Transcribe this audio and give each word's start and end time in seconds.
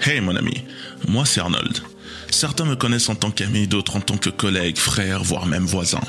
Hey 0.00 0.20
mon 0.22 0.34
ami, 0.34 0.64
moi 1.08 1.26
c'est 1.26 1.40
Arnold. 1.40 1.82
Certains 2.30 2.64
me 2.64 2.74
connaissent 2.74 3.10
en 3.10 3.16
tant 3.16 3.30
qu'ami, 3.30 3.68
d'autres 3.68 3.96
en 3.96 4.00
tant 4.00 4.16
que 4.16 4.30
collègue, 4.30 4.78
frère, 4.78 5.22
voire 5.22 5.44
même 5.44 5.66
voisin. 5.66 6.00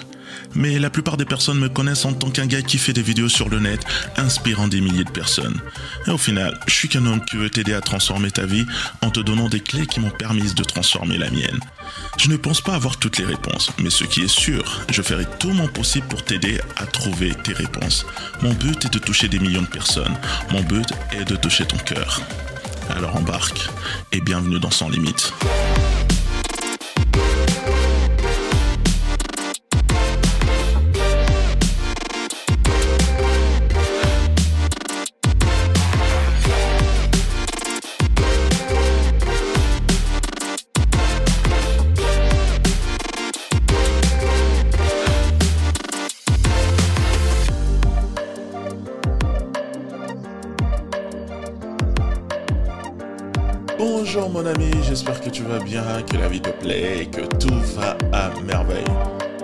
Mais 0.55 0.79
la 0.79 0.89
plupart 0.89 1.17
des 1.17 1.25
personnes 1.25 1.59
me 1.59 1.69
connaissent 1.69 2.05
en 2.05 2.13
tant 2.13 2.29
qu'un 2.29 2.45
gars 2.45 2.61
qui 2.61 2.77
fait 2.77 2.93
des 2.93 3.01
vidéos 3.01 3.29
sur 3.29 3.49
le 3.49 3.59
net, 3.59 3.81
inspirant 4.17 4.67
des 4.67 4.81
milliers 4.81 5.03
de 5.03 5.11
personnes. 5.11 5.59
Et 6.07 6.11
au 6.11 6.17
final, 6.17 6.59
je 6.67 6.73
suis 6.73 6.89
qu'un 6.89 7.05
homme 7.05 7.23
qui 7.25 7.37
veut 7.37 7.49
t'aider 7.49 7.73
à 7.73 7.81
transformer 7.81 8.31
ta 8.31 8.45
vie 8.45 8.65
en 9.01 9.09
te 9.09 9.19
donnant 9.19 9.49
des 9.49 9.59
clés 9.59 9.87
qui 9.87 9.99
m'ont 9.99 10.09
permis 10.09 10.53
de 10.53 10.63
transformer 10.63 11.17
la 11.17 11.29
mienne. 11.29 11.59
Je 12.17 12.29
ne 12.29 12.37
pense 12.37 12.61
pas 12.61 12.75
avoir 12.75 12.97
toutes 12.97 13.17
les 13.17 13.25
réponses, 13.25 13.71
mais 13.79 13.89
ce 13.89 14.03
qui 14.03 14.21
est 14.21 14.27
sûr, 14.27 14.81
je 14.91 15.01
ferai 15.01 15.25
tout 15.39 15.51
mon 15.51 15.67
possible 15.67 16.07
pour 16.07 16.23
t'aider 16.23 16.59
à 16.77 16.85
trouver 16.85 17.33
tes 17.43 17.53
réponses. 17.53 18.05
Mon 18.41 18.53
but 18.53 18.85
est 18.85 18.93
de 18.93 18.99
toucher 18.99 19.27
des 19.27 19.39
millions 19.39 19.61
de 19.61 19.67
personnes. 19.67 20.15
Mon 20.51 20.61
but 20.61 20.87
est 21.11 21.25
de 21.25 21.35
toucher 21.35 21.65
ton 21.65 21.77
cœur. 21.77 22.21
Alors 22.89 23.15
embarque 23.15 23.67
et 24.11 24.21
bienvenue 24.21 24.59
dans 24.59 24.71
Sans 24.71 24.89
Limite. 24.89 25.33
Bonjour 54.15 54.29
mon 54.29 54.45
ami, 54.45 54.69
j'espère 54.83 55.19
que 55.19 55.31
tu 55.31 55.41
vas 55.41 55.57
bien, 55.57 56.03
que 56.03 56.17
la 56.17 56.29
vie 56.29 56.39
te 56.39 56.51
plaît, 56.51 57.09
que 57.09 57.21
tout 57.37 57.59
va 57.75 57.97
à 58.11 58.29
merveille. 58.41 58.85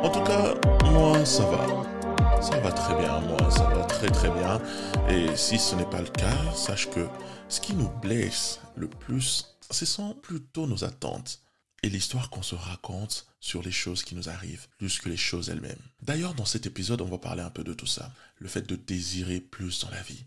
En 0.03 0.11
tout 0.11 0.21
cas, 0.21 0.53
moi 0.91 1.25
ça 1.25 1.43
va. 1.49 2.39
Ça 2.39 2.59
va 2.59 2.71
très 2.71 2.95
bien, 2.99 3.19
moi 3.21 3.49
ça 3.49 3.63
va 3.63 3.83
très 3.85 4.09
très 4.09 4.29
bien. 4.29 4.61
Et 5.09 5.35
si 5.35 5.57
ce 5.57 5.73
n'est 5.73 5.89
pas 5.89 6.01
le 6.01 6.09
cas, 6.09 6.53
sache 6.53 6.87
que 6.91 7.07
ce 7.47 7.59
qui 7.59 7.73
nous 7.73 7.89
blesse 7.99 8.59
le 8.75 8.87
plus, 8.87 9.57
ce 9.71 9.87
sont 9.87 10.13
plutôt 10.13 10.67
nos 10.67 10.83
attentes 10.83 11.41
et 11.81 11.89
l'histoire 11.89 12.29
qu'on 12.29 12.43
se 12.43 12.53
raconte 12.53 13.25
sur 13.39 13.63
les 13.63 13.71
choses 13.71 14.03
qui 14.03 14.13
nous 14.13 14.29
arrivent, 14.29 14.67
plus 14.77 14.99
que 14.99 15.09
les 15.09 15.17
choses 15.17 15.49
elles-mêmes. 15.49 15.81
D'ailleurs, 16.03 16.35
dans 16.35 16.45
cet 16.45 16.67
épisode, 16.67 17.01
on 17.01 17.09
va 17.09 17.17
parler 17.17 17.41
un 17.41 17.49
peu 17.49 17.63
de 17.63 17.73
tout 17.73 17.87
ça. 17.87 18.11
Le 18.37 18.47
fait 18.47 18.69
de 18.69 18.75
désirer 18.75 19.39
plus 19.39 19.79
dans 19.83 19.89
la 19.89 20.03
vie. 20.03 20.25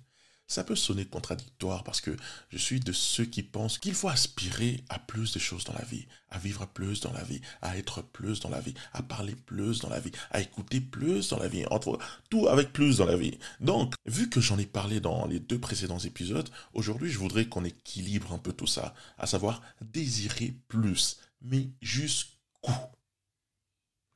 Ça 0.53 0.65
peut 0.65 0.77
sonner 0.77 1.07
contradictoire 1.07 1.83
parce 1.83 2.03
que 2.03 2.15
je 2.51 2.59
suis 2.59 2.79
de 2.79 2.93
ceux 2.93 3.25
qui 3.25 3.43
pensent 3.43 3.79
qu'il 3.79 3.95
faut 3.95 4.11
aspirer 4.11 4.85
à 4.91 4.99
plus 4.99 5.33
de 5.33 5.39
choses 5.39 5.65
dans 5.65 5.73
la 5.73 5.85
vie, 5.87 6.07
à 6.29 6.39
vivre 6.39 6.67
plus 6.67 7.01
dans 7.01 7.15
la 7.15 7.25
vie, 7.25 7.41
à 7.63 7.79
être 7.79 8.03
plus 8.03 8.39
dans 8.41 8.51
la 8.51 8.61
vie, 8.61 8.75
à 8.93 9.03
parler 9.03 9.35
plus 9.35 9.79
dans 9.79 9.89
la 9.89 9.99
vie, 9.99 10.13
à 10.31 10.43
écouter 10.43 10.83
plus 10.83 11.31
dans 11.31 11.39
la 11.39 11.49
vie, 11.49 11.65
entre 11.71 11.99
tout 12.29 12.49
avec 12.49 12.71
plus 12.75 12.99
dans 12.99 13.07
la 13.07 13.17
vie. 13.17 13.39
Donc, 13.61 13.95
vu 14.05 14.29
que 14.29 14.43
j'en 14.43 14.59
ai 14.59 14.67
parlé 14.67 15.01
dans 15.01 15.27
les 15.27 15.41
deux 15.41 15.59
précédents 15.59 16.01
épisodes, 16.01 16.51
aujourd'hui 16.75 17.11
je 17.11 17.19
voudrais 17.19 17.47
qu'on 17.47 17.65
équilibre 17.65 18.35
un 18.35 18.39
peu 18.39 18.53
tout 18.53 18.67
ça, 18.67 18.93
à 19.17 19.27
savoir 19.27 19.63
désirer 19.81 20.55
plus, 20.69 21.17
mais 21.41 21.71
jusqu'où? 21.81 22.75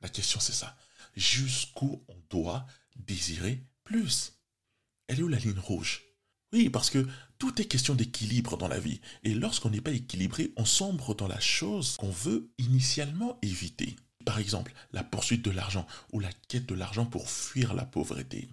La 0.01 0.09
question 0.09 0.39
c'est 0.39 0.53
ça. 0.53 0.77
Jusqu'où 1.15 2.05
on 2.07 2.15
doit 2.29 2.67
désirer 2.95 3.63
plus? 3.83 4.33
Elle 5.07 5.21
est 5.21 5.23
où 5.23 5.29
la 5.29 5.39
ligne 5.39 5.57
rouge? 5.57 6.06
Oui, 6.53 6.69
parce 6.69 6.89
que 6.89 7.05
tout 7.39 7.61
est 7.61 7.65
question 7.65 7.93
d'équilibre 7.93 8.57
dans 8.57 8.67
la 8.67 8.79
vie. 8.79 9.01
Et 9.23 9.33
lorsqu'on 9.33 9.69
n'est 9.69 9.81
pas 9.81 9.91
équilibré, 9.91 10.53
on 10.55 10.65
sombre 10.65 11.13
dans 11.13 11.27
la 11.27 11.39
chose 11.39 11.97
qu'on 11.97 12.09
veut 12.09 12.49
initialement 12.57 13.37
éviter. 13.41 13.95
Par 14.25 14.39
exemple, 14.39 14.73
la 14.91 15.03
poursuite 15.03 15.43
de 15.43 15.51
l'argent 15.51 15.85
ou 16.11 16.19
la 16.19 16.31
quête 16.47 16.65
de 16.65 16.75
l'argent 16.75 17.05
pour 17.05 17.29
fuir 17.29 17.73
la 17.73 17.85
pauvreté. 17.85 18.49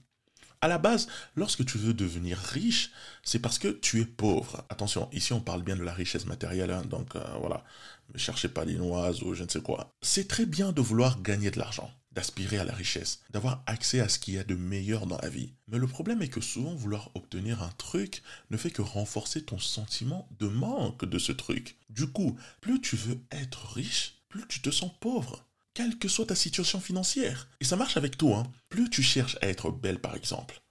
À 0.60 0.68
la 0.68 0.78
base, 0.78 1.08
lorsque 1.36 1.64
tu 1.66 1.78
veux 1.78 1.94
devenir 1.94 2.38
riche, 2.38 2.90
c'est 3.22 3.38
parce 3.38 3.58
que 3.58 3.68
tu 3.68 4.00
es 4.00 4.06
pauvre. 4.06 4.64
Attention, 4.70 5.10
ici 5.12 5.32
on 5.32 5.40
parle 5.40 5.62
bien 5.62 5.76
de 5.76 5.82
la 5.82 5.92
richesse 5.92 6.24
matérielle, 6.24 6.70
hein, 6.70 6.82
donc 6.88 7.16
euh, 7.16 7.24
voilà, 7.38 7.64
ne 8.12 8.18
cherchez 8.18 8.48
pas 8.48 8.64
les 8.64 8.76
noises 8.76 9.22
ou 9.22 9.34
je 9.34 9.44
ne 9.44 9.48
sais 9.48 9.60
quoi. 9.60 9.90
C'est 10.00 10.26
très 10.26 10.46
bien 10.46 10.72
de 10.72 10.80
vouloir 10.80 11.20
gagner 11.20 11.50
de 11.50 11.58
l'argent 11.58 11.92
d'aspirer 12.14 12.58
à 12.58 12.64
la 12.64 12.74
richesse, 12.74 13.20
d'avoir 13.30 13.62
accès 13.66 14.00
à 14.00 14.08
ce 14.08 14.18
qu'il 14.18 14.34
y 14.34 14.38
a 14.38 14.44
de 14.44 14.54
meilleur 14.54 15.06
dans 15.06 15.18
la 15.18 15.28
vie. 15.28 15.52
Mais 15.68 15.78
le 15.78 15.86
problème 15.86 16.22
est 16.22 16.28
que 16.28 16.40
souvent 16.40 16.74
vouloir 16.74 17.10
obtenir 17.14 17.62
un 17.62 17.72
truc 17.76 18.22
ne 18.50 18.56
fait 18.56 18.70
que 18.70 18.82
renforcer 18.82 19.42
ton 19.42 19.58
sentiment 19.58 20.28
de 20.38 20.46
manque 20.46 21.04
de 21.04 21.18
ce 21.18 21.32
truc. 21.32 21.76
Du 21.90 22.06
coup, 22.06 22.38
plus 22.60 22.80
tu 22.80 22.96
veux 22.96 23.20
être 23.30 23.72
riche, 23.72 24.22
plus 24.28 24.46
tu 24.48 24.60
te 24.60 24.70
sens 24.70 24.90
pauvre, 25.00 25.44
quelle 25.74 25.98
que 25.98 26.08
soit 26.08 26.26
ta 26.26 26.36
situation 26.36 26.80
financière. 26.80 27.48
Et 27.60 27.64
ça 27.64 27.76
marche 27.76 27.96
avec 27.96 28.16
tout, 28.16 28.32
hein. 28.34 28.44
Plus 28.68 28.88
tu 28.88 29.02
cherches 29.02 29.36
à 29.42 29.48
être 29.48 29.70
belle 29.70 30.00
par 30.00 30.14
exemple, 30.14 30.62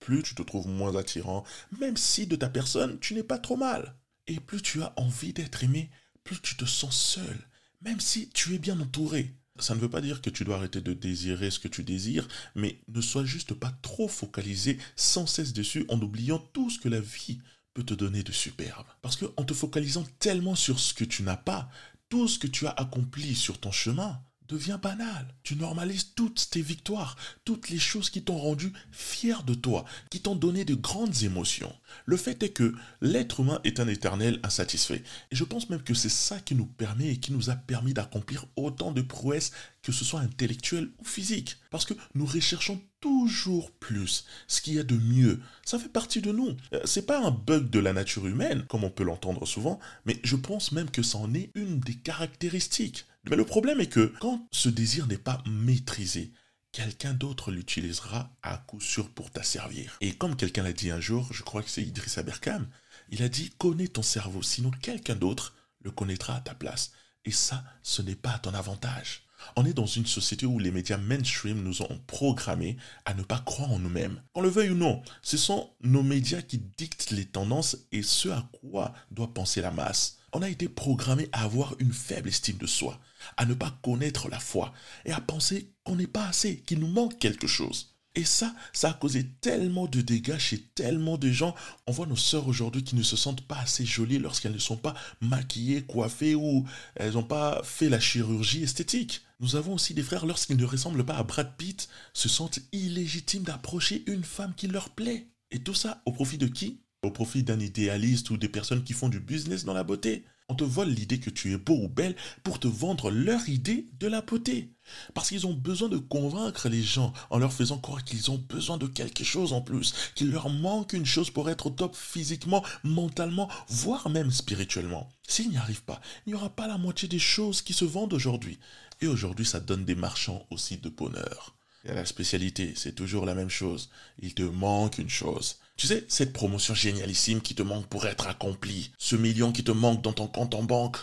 plus 0.00 0.22
tu 0.22 0.34
te 0.34 0.42
trouves 0.42 0.68
moins 0.68 0.96
attirant, 0.96 1.44
même 1.78 1.96
si 1.96 2.26
de 2.26 2.36
ta 2.36 2.48
personne 2.48 2.98
tu 2.98 3.14
n'es 3.14 3.22
pas 3.22 3.38
trop 3.38 3.56
mal. 3.56 3.94
Et 4.26 4.40
plus 4.40 4.62
tu 4.62 4.82
as 4.82 4.92
envie 4.96 5.32
d'être 5.32 5.64
aimé, 5.64 5.90
plus 6.24 6.40
tu 6.40 6.56
te 6.56 6.64
sens 6.64 6.96
seul, 6.96 7.48
même 7.80 8.00
si 8.00 8.28
tu 8.30 8.54
es 8.54 8.58
bien 8.58 8.78
entouré 8.80 9.34
ça 9.64 9.74
ne 9.74 9.80
veut 9.80 9.90
pas 9.90 10.00
dire 10.00 10.22
que 10.22 10.30
tu 10.30 10.44
dois 10.44 10.56
arrêter 10.56 10.80
de 10.80 10.92
désirer 10.92 11.50
ce 11.50 11.58
que 11.58 11.68
tu 11.68 11.82
désires, 11.82 12.28
mais 12.54 12.80
ne 12.88 13.00
sois 13.00 13.24
juste 13.24 13.54
pas 13.54 13.72
trop 13.82 14.08
focalisé 14.08 14.78
sans 14.96 15.26
cesse 15.26 15.52
dessus 15.52 15.84
en 15.88 16.00
oubliant 16.00 16.38
tout 16.52 16.70
ce 16.70 16.78
que 16.78 16.88
la 16.88 17.00
vie 17.00 17.40
peut 17.74 17.84
te 17.84 17.94
donner 17.94 18.22
de 18.22 18.32
superbe. 18.32 18.86
Parce 19.02 19.16
qu'en 19.16 19.44
te 19.44 19.54
focalisant 19.54 20.04
tellement 20.18 20.54
sur 20.54 20.80
ce 20.80 20.94
que 20.94 21.04
tu 21.04 21.22
n'as 21.22 21.36
pas, 21.36 21.70
tout 22.08 22.28
ce 22.28 22.38
que 22.38 22.48
tu 22.48 22.66
as 22.66 22.70
accompli 22.70 23.34
sur 23.34 23.58
ton 23.58 23.70
chemin, 23.70 24.20
devient 24.50 24.78
banal. 24.82 25.26
Tu 25.44 25.54
normalises 25.54 26.12
toutes 26.14 26.48
tes 26.50 26.60
victoires, 26.60 27.16
toutes 27.44 27.70
les 27.70 27.78
choses 27.78 28.10
qui 28.10 28.22
t'ont 28.22 28.38
rendu 28.38 28.72
fier 28.90 29.44
de 29.44 29.54
toi, 29.54 29.84
qui 30.10 30.20
t'ont 30.20 30.34
donné 30.34 30.64
de 30.64 30.74
grandes 30.74 31.22
émotions. 31.22 31.72
Le 32.04 32.16
fait 32.16 32.42
est 32.42 32.50
que 32.50 32.74
l'être 33.00 33.40
humain 33.40 33.60
est 33.64 33.78
un 33.78 33.86
éternel 33.88 34.40
insatisfait. 34.42 35.02
Et 35.30 35.36
je 35.36 35.44
pense 35.44 35.70
même 35.70 35.82
que 35.82 35.94
c'est 35.94 36.08
ça 36.08 36.40
qui 36.40 36.54
nous 36.54 36.66
permet 36.66 37.12
et 37.12 37.16
qui 37.18 37.32
nous 37.32 37.50
a 37.50 37.54
permis 37.54 37.94
d'accomplir 37.94 38.46
autant 38.56 38.90
de 38.90 39.02
prouesses, 39.02 39.52
que 39.82 39.92
ce 39.92 40.04
soit 40.04 40.20
intellectuelles 40.20 40.90
ou 40.98 41.04
physiques. 41.04 41.56
Parce 41.70 41.84
que 41.84 41.94
nous 42.14 42.26
recherchons 42.26 42.80
toujours 43.00 43.70
plus, 43.70 44.26
ce 44.46 44.60
qu'il 44.60 44.74
y 44.74 44.78
a 44.78 44.82
de 44.82 44.96
mieux. 44.96 45.40
Ça 45.64 45.78
fait 45.78 45.88
partie 45.88 46.20
de 46.20 46.32
nous. 46.32 46.56
Euh, 46.74 46.80
c'est 46.84 47.06
pas 47.06 47.24
un 47.24 47.30
bug 47.30 47.70
de 47.70 47.78
la 47.78 47.92
nature 47.92 48.26
humaine, 48.26 48.64
comme 48.68 48.84
on 48.84 48.90
peut 48.90 49.04
l'entendre 49.04 49.46
souvent, 49.46 49.80
mais 50.04 50.18
je 50.22 50.36
pense 50.36 50.72
même 50.72 50.90
que 50.90 51.02
ça 51.02 51.18
en 51.18 51.32
est 51.34 51.50
une 51.54 51.80
des 51.80 51.94
caractéristiques. 51.94 53.06
Mais 53.28 53.36
le 53.36 53.44
problème 53.44 53.80
est 53.80 53.88
que 53.88 54.12
quand 54.20 54.48
ce 54.50 54.68
désir 54.68 55.06
n'est 55.06 55.18
pas 55.18 55.42
maîtrisé, 55.46 56.32
quelqu'un 56.72 57.12
d'autre 57.12 57.50
l'utilisera 57.50 58.34
à 58.42 58.56
coup 58.58 58.80
sûr 58.80 59.10
pour 59.10 59.30
t'asservir. 59.30 59.96
Et 60.00 60.14
comme 60.14 60.36
quelqu'un 60.36 60.62
l'a 60.62 60.72
dit 60.72 60.90
un 60.90 61.00
jour, 61.00 61.28
je 61.32 61.42
crois 61.42 61.62
que 61.62 61.70
c'est 61.70 61.82
Idriss 61.82 62.18
Aberkam, 62.18 62.68
il 63.10 63.22
a 63.22 63.28
dit 63.28 63.50
connais 63.58 63.88
ton 63.88 64.02
cerveau, 64.02 64.42
sinon 64.42 64.70
quelqu'un 64.70 65.16
d'autre 65.16 65.54
le 65.82 65.90
connaîtra 65.90 66.36
à 66.36 66.40
ta 66.40 66.54
place. 66.54 66.92
Et 67.24 67.32
ça, 67.32 67.64
ce 67.82 68.02
n'est 68.02 68.14
pas 68.14 68.32
à 68.32 68.38
ton 68.38 68.54
avantage. 68.54 69.26
On 69.56 69.64
est 69.64 69.72
dans 69.72 69.86
une 69.86 70.06
société 70.06 70.46
où 70.46 70.58
les 70.58 70.70
médias 70.70 70.98
mainstream 70.98 71.62
nous 71.62 71.82
ont 71.82 72.00
programmés 72.06 72.76
à 73.04 73.14
ne 73.14 73.22
pas 73.22 73.38
croire 73.38 73.72
en 73.72 73.78
nous-mêmes. 73.78 74.22
Qu'on 74.32 74.42
le 74.42 74.48
veuille 74.48 74.70
ou 74.70 74.76
non, 74.76 75.02
ce 75.22 75.36
sont 75.36 75.74
nos 75.80 76.02
médias 76.02 76.42
qui 76.42 76.58
dictent 76.58 77.10
les 77.10 77.26
tendances 77.26 77.76
et 77.92 78.02
ce 78.02 78.28
à 78.28 78.48
quoi 78.60 78.94
doit 79.10 79.32
penser 79.32 79.60
la 79.60 79.70
masse. 79.70 80.19
On 80.32 80.42
a 80.42 80.48
été 80.48 80.68
programmé 80.68 81.28
à 81.32 81.44
avoir 81.44 81.74
une 81.78 81.92
faible 81.92 82.28
estime 82.28 82.58
de 82.58 82.66
soi, 82.66 83.00
à 83.36 83.46
ne 83.46 83.54
pas 83.54 83.76
connaître 83.82 84.28
la 84.28 84.38
foi 84.38 84.72
et 85.04 85.12
à 85.12 85.20
penser 85.20 85.72
qu'on 85.84 85.96
n'est 85.96 86.06
pas 86.06 86.26
assez, 86.26 86.60
qu'il 86.60 86.78
nous 86.78 86.88
manque 86.88 87.18
quelque 87.18 87.46
chose. 87.46 87.96
Et 88.16 88.24
ça, 88.24 88.54
ça 88.72 88.90
a 88.90 88.92
causé 88.92 89.24
tellement 89.40 89.86
de 89.86 90.00
dégâts 90.00 90.38
chez 90.38 90.58
tellement 90.58 91.16
de 91.16 91.30
gens. 91.30 91.54
On 91.86 91.92
voit 91.92 92.06
nos 92.06 92.16
sœurs 92.16 92.48
aujourd'hui 92.48 92.82
qui 92.82 92.96
ne 92.96 93.04
se 93.04 93.16
sentent 93.16 93.46
pas 93.46 93.58
assez 93.58 93.84
jolies 93.84 94.18
lorsqu'elles 94.18 94.52
ne 94.52 94.58
sont 94.58 94.76
pas 94.76 94.94
maquillées, 95.20 95.82
coiffées 95.82 96.34
ou 96.34 96.66
elles 96.96 97.12
n'ont 97.12 97.22
pas 97.22 97.60
fait 97.62 97.88
la 97.88 98.00
chirurgie 98.00 98.64
esthétique. 98.64 99.22
Nous 99.38 99.54
avons 99.54 99.74
aussi 99.74 99.94
des 99.94 100.02
frères, 100.02 100.26
lorsqu'ils 100.26 100.56
ne 100.56 100.64
ressemblent 100.64 101.04
pas 101.04 101.16
à 101.16 101.22
Brad 101.22 101.56
Pitt, 101.56 101.88
se 102.12 102.28
sentent 102.28 102.58
illégitimes 102.72 103.44
d'approcher 103.44 104.02
une 104.06 104.24
femme 104.24 104.54
qui 104.56 104.66
leur 104.66 104.90
plaît. 104.90 105.28
Et 105.52 105.60
tout 105.60 105.74
ça 105.74 106.02
au 106.04 106.12
profit 106.12 106.38
de 106.38 106.48
qui? 106.48 106.80
Au 107.02 107.10
profit 107.10 107.42
d'un 107.42 107.58
idéaliste 107.58 108.28
ou 108.28 108.36
des 108.36 108.50
personnes 108.50 108.84
qui 108.84 108.92
font 108.92 109.08
du 109.08 109.20
business 109.20 109.64
dans 109.64 109.72
la 109.72 109.84
beauté. 109.84 110.26
On 110.50 110.54
te 110.54 110.64
vole 110.64 110.90
l'idée 110.90 111.18
que 111.18 111.30
tu 111.30 111.54
es 111.54 111.56
beau 111.56 111.84
ou 111.84 111.88
belle 111.88 112.14
pour 112.42 112.60
te 112.60 112.68
vendre 112.68 113.10
leur 113.10 113.48
idée 113.48 113.88
de 113.98 114.06
la 114.06 114.20
beauté. 114.20 114.74
Parce 115.14 115.30
qu'ils 115.30 115.46
ont 115.46 115.54
besoin 115.54 115.88
de 115.88 115.96
convaincre 115.96 116.68
les 116.68 116.82
gens 116.82 117.14
en 117.30 117.38
leur 117.38 117.54
faisant 117.54 117.78
croire 117.78 118.04
qu'ils 118.04 118.30
ont 118.30 118.36
besoin 118.36 118.76
de 118.76 118.86
quelque 118.86 119.24
chose 119.24 119.54
en 119.54 119.62
plus, 119.62 119.94
qu'il 120.14 120.30
leur 120.30 120.50
manque 120.50 120.92
une 120.92 121.06
chose 121.06 121.30
pour 121.30 121.48
être 121.48 121.68
au 121.68 121.70
top 121.70 121.96
physiquement, 121.96 122.62
mentalement, 122.84 123.48
voire 123.68 124.10
même 124.10 124.30
spirituellement. 124.30 125.08
S'ils 125.26 125.48
n'y 125.48 125.56
arrivent 125.56 125.84
pas, 125.84 126.02
il 126.26 126.30
n'y 126.30 126.34
aura 126.34 126.50
pas 126.50 126.68
la 126.68 126.76
moitié 126.76 127.08
des 127.08 127.18
choses 127.18 127.62
qui 127.62 127.72
se 127.72 127.86
vendent 127.86 128.12
aujourd'hui. 128.12 128.58
Et 129.00 129.06
aujourd'hui, 129.06 129.46
ça 129.46 129.60
donne 129.60 129.86
des 129.86 129.94
marchands 129.94 130.46
aussi 130.50 130.76
de 130.76 130.90
bonheur. 130.90 131.56
Et 131.84 131.94
la 131.94 132.04
spécialité, 132.04 132.74
c'est 132.76 132.94
toujours 132.94 133.24
la 133.24 133.34
même 133.34 133.48
chose. 133.48 133.88
Il 134.18 134.34
te 134.34 134.42
manque 134.42 134.98
une 134.98 135.08
chose. 135.08 135.56
Tu 135.80 135.86
sais, 135.86 136.04
cette 136.08 136.34
promotion 136.34 136.74
génialissime 136.74 137.40
qui 137.40 137.54
te 137.54 137.62
manque 137.62 137.86
pour 137.86 138.06
être 138.06 138.26
accomplie, 138.26 138.92
ce 138.98 139.16
million 139.16 139.50
qui 139.50 139.64
te 139.64 139.70
manque 139.70 140.02
dans 140.02 140.12
ton 140.12 140.26
compte 140.26 140.54
en 140.54 140.62
banque, 140.62 140.98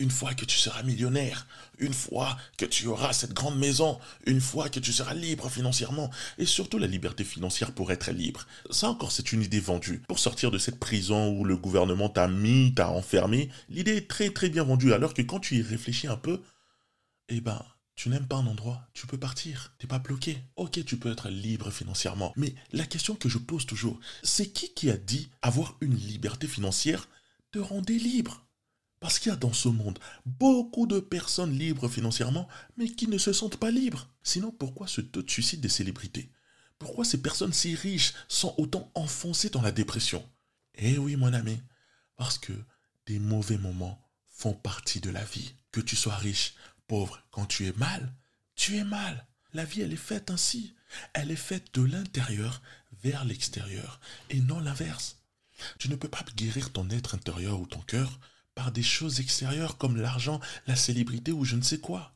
une 0.00 0.10
fois 0.10 0.34
que 0.34 0.44
tu 0.44 0.58
seras 0.58 0.82
millionnaire, 0.82 1.46
une 1.78 1.94
fois 1.94 2.36
que 2.58 2.64
tu 2.64 2.88
auras 2.88 3.12
cette 3.12 3.34
grande 3.34 3.56
maison, 3.56 4.00
une 4.26 4.40
fois 4.40 4.68
que 4.68 4.80
tu 4.80 4.92
seras 4.92 5.14
libre 5.14 5.48
financièrement, 5.48 6.10
et 6.38 6.44
surtout 6.44 6.78
la 6.78 6.88
liberté 6.88 7.22
financière 7.22 7.70
pour 7.70 7.92
être 7.92 8.10
libre. 8.10 8.48
Ça 8.70 8.88
encore, 8.88 9.12
c'est 9.12 9.30
une 9.30 9.42
idée 9.42 9.60
vendue. 9.60 10.02
Pour 10.08 10.18
sortir 10.18 10.50
de 10.50 10.58
cette 10.58 10.80
prison 10.80 11.28
où 11.28 11.44
le 11.44 11.56
gouvernement 11.56 12.08
t'a 12.08 12.26
mis, 12.26 12.74
t'a 12.74 12.90
enfermé, 12.90 13.48
l'idée 13.68 13.98
est 13.98 14.10
très 14.10 14.30
très 14.30 14.48
bien 14.48 14.64
vendue, 14.64 14.92
alors 14.92 15.14
que 15.14 15.22
quand 15.22 15.38
tu 15.38 15.58
y 15.58 15.62
réfléchis 15.62 16.08
un 16.08 16.16
peu, 16.16 16.42
eh 17.28 17.40
ben, 17.40 17.64
tu 17.96 18.10
n'aimes 18.10 18.28
pas 18.28 18.36
un 18.36 18.46
endroit, 18.46 18.86
tu 18.92 19.06
peux 19.06 19.18
partir, 19.18 19.74
t'es 19.78 19.86
pas 19.86 19.98
bloqué. 19.98 20.38
Ok, 20.56 20.84
tu 20.84 20.98
peux 20.98 21.10
être 21.10 21.30
libre 21.30 21.70
financièrement, 21.70 22.32
mais 22.36 22.54
la 22.72 22.86
question 22.86 23.16
que 23.16 23.28
je 23.28 23.38
pose 23.38 23.66
toujours, 23.66 23.98
c'est 24.22 24.52
qui 24.52 24.72
qui 24.74 24.90
a 24.90 24.96
dit 24.98 25.30
avoir 25.42 25.76
une 25.80 25.96
liberté 25.96 26.46
financière 26.46 27.08
te 27.50 27.58
rendait 27.58 27.94
libre? 27.94 28.46
Parce 29.00 29.18
qu'il 29.18 29.30
y 29.30 29.34
a 29.34 29.36
dans 29.38 29.52
ce 29.52 29.68
monde 29.68 29.98
beaucoup 30.24 30.86
de 30.86 31.00
personnes 31.00 31.58
libres 31.58 31.88
financièrement, 31.88 32.48
mais 32.76 32.88
qui 32.88 33.08
ne 33.08 33.18
se 33.18 33.32
sentent 33.32 33.58
pas 33.58 33.70
libres. 33.70 34.08
Sinon, 34.22 34.50
pourquoi 34.50 34.86
ce 34.86 35.00
taux 35.00 35.22
de 35.22 35.30
suicide 35.30 35.60
des 35.60 35.68
célébrités? 35.68 36.30
Pourquoi 36.78 37.04
ces 37.04 37.22
personnes 37.22 37.52
si 37.52 37.74
riches 37.74 38.12
sont 38.28 38.54
autant 38.58 38.90
enfoncées 38.94 39.50
dans 39.50 39.62
la 39.62 39.72
dépression? 39.72 40.28
Eh 40.74 40.98
oui, 40.98 41.16
mon 41.16 41.32
ami, 41.32 41.58
parce 42.16 42.38
que 42.38 42.52
des 43.06 43.18
mauvais 43.18 43.58
moments 43.58 44.02
font 44.28 44.52
partie 44.52 45.00
de 45.00 45.10
la 45.10 45.24
vie. 45.24 45.54
Que 45.72 45.80
tu 45.80 45.96
sois 45.96 46.16
riche, 46.16 46.54
pauvre, 46.86 47.22
quand 47.30 47.46
tu 47.46 47.66
es 47.66 47.72
mal, 47.76 48.12
tu 48.54 48.76
es 48.76 48.84
mal. 48.84 49.26
La 49.52 49.64
vie, 49.64 49.82
elle 49.82 49.92
est 49.92 49.96
faite 49.96 50.30
ainsi. 50.30 50.74
Elle 51.12 51.30
est 51.30 51.36
faite 51.36 51.74
de 51.74 51.82
l'intérieur 51.82 52.62
vers 53.02 53.24
l'extérieur 53.24 54.00
et 54.30 54.40
non 54.40 54.60
l'inverse. 54.60 55.22
Tu 55.78 55.88
ne 55.88 55.96
peux 55.96 56.08
pas 56.08 56.24
guérir 56.36 56.72
ton 56.72 56.88
être 56.90 57.14
intérieur 57.14 57.60
ou 57.60 57.66
ton 57.66 57.80
cœur 57.80 58.18
par 58.54 58.72
des 58.72 58.82
choses 58.82 59.20
extérieures 59.20 59.78
comme 59.78 59.96
l'argent, 59.96 60.40
la 60.66 60.76
célébrité 60.76 61.32
ou 61.32 61.44
je 61.44 61.56
ne 61.56 61.62
sais 61.62 61.78
quoi. 61.78 62.14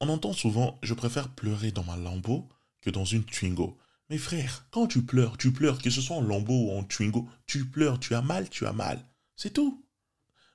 On 0.00 0.08
entend 0.08 0.32
souvent 0.32 0.78
je 0.82 0.94
préfère 0.94 1.28
pleurer 1.28 1.72
dans 1.72 1.84
ma 1.84 1.96
lambeau 1.96 2.48
que 2.80 2.90
dans 2.90 3.04
une 3.04 3.24
Twingo. 3.24 3.78
Mais 4.08 4.18
frère, 4.18 4.66
quand 4.70 4.86
tu 4.86 5.02
pleures, 5.02 5.36
tu 5.36 5.52
pleures, 5.52 5.80
que 5.80 5.90
ce 5.90 6.00
soit 6.00 6.16
en 6.16 6.22
lambeau 6.22 6.70
ou 6.70 6.78
en 6.78 6.82
Twingo, 6.82 7.28
tu 7.46 7.64
pleures, 7.64 8.00
tu 8.00 8.14
as 8.14 8.22
mal, 8.22 8.48
tu 8.48 8.66
as 8.66 8.72
mal. 8.72 9.04
C'est 9.36 9.52
tout. 9.52 9.84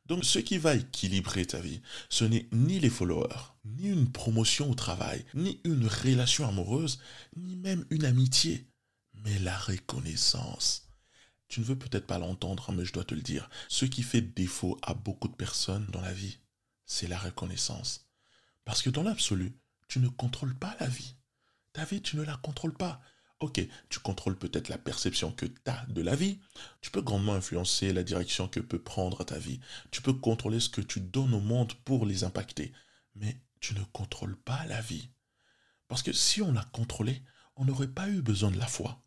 Donc 0.06 0.24
ce 0.24 0.40
qui 0.40 0.58
va 0.58 0.76
équilibrer 0.76 1.46
ta 1.46 1.60
vie, 1.60 1.82
ce 2.10 2.26
n'est 2.26 2.48
ni 2.52 2.80
les 2.80 2.90
followers, 2.90 3.54
ni 3.66 3.88
une 3.88 4.12
promotion 4.12 4.70
au 4.70 4.76
travail, 4.76 5.26
ni 5.34 5.60
une 5.64 5.88
relation 5.88 6.48
amoureuse, 6.48 7.00
ni 7.36 7.56
même 7.56 7.86
une 7.90 8.06
amitié, 8.06 8.68
mais 9.24 9.40
la 9.40 9.58
reconnaissance. 9.58 10.88
Tu 11.48 11.60
ne 11.60 11.66
veux 11.66 11.78
peut-être 11.78 12.08
pas 12.08 12.20
l'entendre, 12.20 12.72
mais 12.72 12.86
je 12.86 12.94
dois 12.94 13.04
te 13.04 13.16
le 13.16 13.22
dire. 13.22 13.50
Ce 13.68 13.86
qui 13.86 14.04
fait 14.04 14.22
défaut 14.22 14.78
à 14.82 14.94
beaucoup 14.94 15.28
de 15.28 15.36
personnes 15.36 15.88
dans 15.92 16.02
la 16.02 16.14
vie, 16.14 16.40
c'est 16.86 17.08
la 17.08 17.18
reconnaissance. 17.18 18.08
Parce 18.64 18.82
que 18.82 18.90
dans 18.90 19.04
l'absolu, 19.04 19.58
tu 19.88 20.00
ne 20.00 20.08
contrôles 20.08 20.56
pas 20.56 20.76
la 20.80 20.88
vie. 20.88 21.16
Ta 21.74 21.86
vie, 21.86 22.02
tu 22.02 22.18
ne 22.18 22.24
la 22.24 22.38
contrôles 22.38 22.74
pas. 22.74 23.02
Ok, 23.42 23.62
tu 23.90 24.00
contrôles 24.00 24.38
peut-être 24.38 24.70
la 24.70 24.78
perception 24.78 25.32
que 25.32 25.46
tu 25.46 25.62
as 25.66 25.86
de 25.88 26.02
la 26.02 26.16
vie. 26.16 26.40
Tu 26.82 26.90
peux 26.90 27.02
grandement 27.02 27.34
influencer 27.34 27.92
la 27.92 28.04
direction 28.04 28.48
que 28.48 28.62
peut 28.62 28.82
prendre 28.82 29.26
ta 29.26 29.38
vie. 29.38 29.60
Tu 29.92 30.02
peux 30.02 30.14
contrôler 30.14 30.62
ce 30.62 30.70
que 30.70 30.82
tu 30.82 31.02
donnes 31.02 31.34
au 31.34 31.42
monde 31.42 31.74
pour 31.84 32.06
les 32.06 32.24
impacter. 32.24 32.72
Mais 33.16 33.42
tu 33.60 33.74
ne 33.74 33.84
contrôles 33.92 34.38
pas 34.38 34.66
la 34.68 34.80
vie. 34.80 35.10
Parce 35.90 36.02
que 36.02 36.14
si 36.14 36.42
on 36.42 36.54
la 36.54 36.64
contrôlait, 36.64 37.22
on 37.58 37.66
n'aurait 37.66 37.88
pas 37.88 38.10
eu 38.10 38.22
besoin 38.22 38.52
de 38.52 38.58
la 38.58 38.68
foi. 38.68 39.02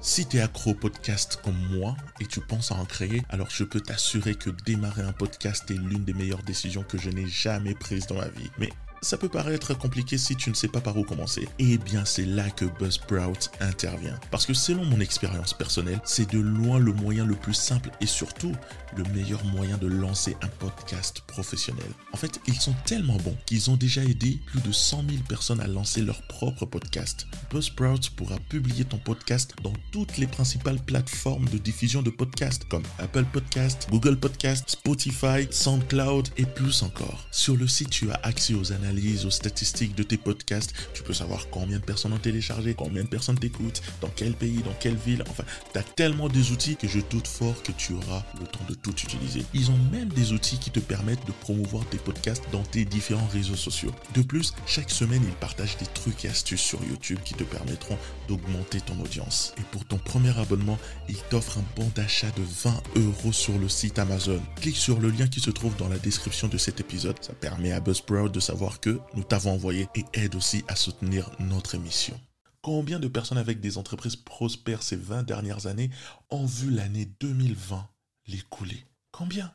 Si 0.00 0.26
tu 0.26 0.38
es 0.38 0.40
accro 0.40 0.70
au 0.70 0.74
podcast 0.74 1.38
comme 1.42 1.58
moi 1.76 1.96
et 2.20 2.26
tu 2.26 2.40
penses 2.40 2.72
à 2.72 2.76
en 2.76 2.86
créer, 2.86 3.22
alors 3.28 3.50
je 3.50 3.64
peux 3.64 3.80
t'assurer 3.80 4.34
que 4.34 4.50
démarrer 4.50 5.02
un 5.02 5.12
podcast 5.12 5.70
est 5.70 5.74
l'une 5.74 6.04
des 6.04 6.14
meilleures 6.14 6.42
décisions 6.42 6.82
que 6.82 6.98
je 6.98 7.10
n'ai 7.10 7.26
jamais 7.26 7.74
prises 7.74 8.06
dans 8.06 8.16
ma 8.16 8.28
vie. 8.28 8.50
Mais 8.58 8.70
ça 9.02 9.16
peut 9.16 9.28
paraître 9.28 9.76
compliqué 9.76 10.18
si 10.18 10.36
tu 10.36 10.50
ne 10.50 10.54
sais 10.54 10.68
pas 10.68 10.80
par 10.80 10.96
où 10.96 11.04
commencer. 11.04 11.48
Eh 11.58 11.78
bien, 11.78 12.04
c'est 12.04 12.24
là 12.24 12.48
que 12.50 12.64
Buzzsprout 12.64 13.50
intervient. 13.60 14.18
Parce 14.30 14.46
que 14.46 14.54
selon 14.54 14.84
mon 14.84 15.00
expérience 15.00 15.54
personnelle, 15.54 16.00
c'est 16.04 16.30
de 16.32 16.38
loin 16.38 16.78
le 16.78 16.92
moyen 16.92 17.24
le 17.24 17.34
plus 17.34 17.54
simple 17.54 17.90
et 18.00 18.06
surtout 18.06 18.52
le 18.96 19.04
meilleur 19.14 19.44
moyen 19.44 19.76
de 19.76 19.86
lancer 19.86 20.36
un 20.42 20.48
podcast 20.48 21.20
professionnel. 21.26 21.86
En 22.12 22.16
fait, 22.16 22.40
ils 22.46 22.58
sont 22.60 22.74
tellement 22.84 23.18
bons 23.18 23.36
qu'ils 23.46 23.70
ont 23.70 23.76
déjà 23.76 24.02
aidé 24.02 24.40
plus 24.46 24.60
de 24.60 24.72
100 24.72 25.04
000 25.08 25.22
personnes 25.28 25.60
à 25.60 25.66
lancer 25.66 26.02
leur 26.02 26.22
propre 26.22 26.64
podcast. 26.64 27.26
Buzzsprout 27.50 28.10
pourra 28.16 28.36
publier 28.48 28.84
ton 28.84 28.98
podcast 28.98 29.54
dans 29.62 29.74
toutes 29.92 30.16
les 30.16 30.26
principales 30.26 30.78
plateformes 30.78 31.48
de 31.50 31.58
diffusion 31.58 32.02
de 32.02 32.10
podcasts 32.10 32.64
comme 32.64 32.84
Apple 32.98 33.26
Podcast, 33.32 33.88
Google 33.90 34.16
Podcast, 34.16 34.70
Spotify, 34.70 35.46
SoundCloud 35.50 36.28
et 36.38 36.46
plus 36.46 36.82
encore. 36.82 37.26
Sur 37.30 37.56
le 37.56 37.68
site, 37.68 37.90
tu 37.90 38.10
as 38.10 38.20
accès 38.22 38.54
aux 38.54 38.72
analyses 38.72 38.85
aux 39.24 39.30
statistiques 39.30 39.94
de 39.94 40.02
tes 40.02 40.16
podcasts. 40.16 40.72
Tu 40.94 41.02
peux 41.02 41.12
savoir 41.12 41.48
combien 41.50 41.78
de 41.78 41.84
personnes 41.84 42.12
ont 42.12 42.18
téléchargé, 42.18 42.74
combien 42.74 43.02
de 43.02 43.08
personnes 43.08 43.38
t'écoutent, 43.38 43.82
dans 44.00 44.10
quel 44.14 44.34
pays, 44.34 44.62
dans 44.64 44.74
quelle 44.78 44.96
ville. 44.96 45.24
Enfin, 45.28 45.44
tu 45.72 45.78
as 45.78 45.82
tellement 45.82 46.28
des 46.28 46.50
outils 46.50 46.76
que 46.76 46.88
je 46.88 47.00
doute 47.10 47.26
fort 47.26 47.62
que 47.62 47.72
tu 47.72 47.94
auras 47.94 48.24
le 48.40 48.46
temps 48.46 48.64
de 48.68 48.74
tout 48.74 48.92
utiliser. 48.92 49.44
Ils 49.54 49.70
ont 49.70 49.78
même 49.90 50.08
des 50.08 50.32
outils 50.32 50.58
qui 50.58 50.70
te 50.70 50.80
permettent 50.80 51.26
de 51.26 51.32
promouvoir 51.32 51.84
tes 51.86 51.98
podcasts 51.98 52.44
dans 52.52 52.62
tes 52.62 52.84
différents 52.84 53.28
réseaux 53.32 53.56
sociaux. 53.56 53.92
De 54.14 54.22
plus, 54.22 54.54
chaque 54.66 54.90
semaine, 54.90 55.22
ils 55.24 55.34
partagent 55.34 55.76
des 55.78 55.86
trucs 55.86 56.24
et 56.24 56.28
astuces 56.28 56.60
sur 56.60 56.82
YouTube 56.84 57.18
qui 57.24 57.34
te 57.34 57.44
permettront 57.44 57.98
d'augmenter 58.28 58.80
ton 58.80 58.98
audience. 59.00 59.54
Et 59.58 59.62
pour 59.72 59.84
ton 59.84 59.98
premier 59.98 60.36
abonnement, 60.38 60.78
ils 61.08 61.22
t'offrent 61.30 61.58
un 61.58 61.64
bon 61.76 61.90
d'achat 61.94 62.30
de 62.36 62.42
20 62.64 62.82
euros 62.96 63.32
sur 63.32 63.58
le 63.58 63.68
site 63.68 63.98
Amazon. 63.98 64.40
Clique 64.60 64.76
sur 64.76 65.00
le 65.00 65.10
lien 65.10 65.26
qui 65.26 65.40
se 65.40 65.50
trouve 65.50 65.76
dans 65.76 65.88
la 65.88 65.98
description 65.98 66.48
de 66.48 66.58
cet 66.58 66.80
épisode. 66.80 67.16
Ça 67.20 67.32
permet 67.32 67.72
à 67.72 67.80
Buzzsprout 67.80 68.30
de 68.30 68.40
savoir 68.40 68.75
que 68.80 69.00
nous 69.14 69.24
t'avons 69.24 69.52
envoyé 69.52 69.88
et 69.94 70.04
aide 70.14 70.34
aussi 70.34 70.64
à 70.68 70.76
soutenir 70.76 71.30
notre 71.38 71.74
émission. 71.74 72.20
Combien 72.62 72.98
de 72.98 73.08
personnes 73.08 73.38
avec 73.38 73.60
des 73.60 73.78
entreprises 73.78 74.16
prospères 74.16 74.82
ces 74.82 74.96
20 74.96 75.22
dernières 75.22 75.66
années 75.66 75.90
ont 76.30 76.46
vu 76.46 76.70
l'année 76.70 77.06
2020 77.20 77.88
l'écouler? 78.26 78.84
Combien? 79.12 79.54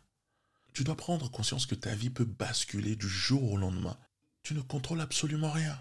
Tu 0.73 0.83
dois 0.83 0.95
prendre 0.95 1.29
conscience 1.29 1.65
que 1.65 1.75
ta 1.75 1.93
vie 1.93 2.09
peut 2.09 2.25
basculer 2.25 2.95
du 2.95 3.09
jour 3.09 3.51
au 3.51 3.57
lendemain. 3.57 3.97
Tu 4.43 4.53
ne 4.53 4.61
contrôles 4.61 5.01
absolument 5.01 5.51
rien. 5.51 5.77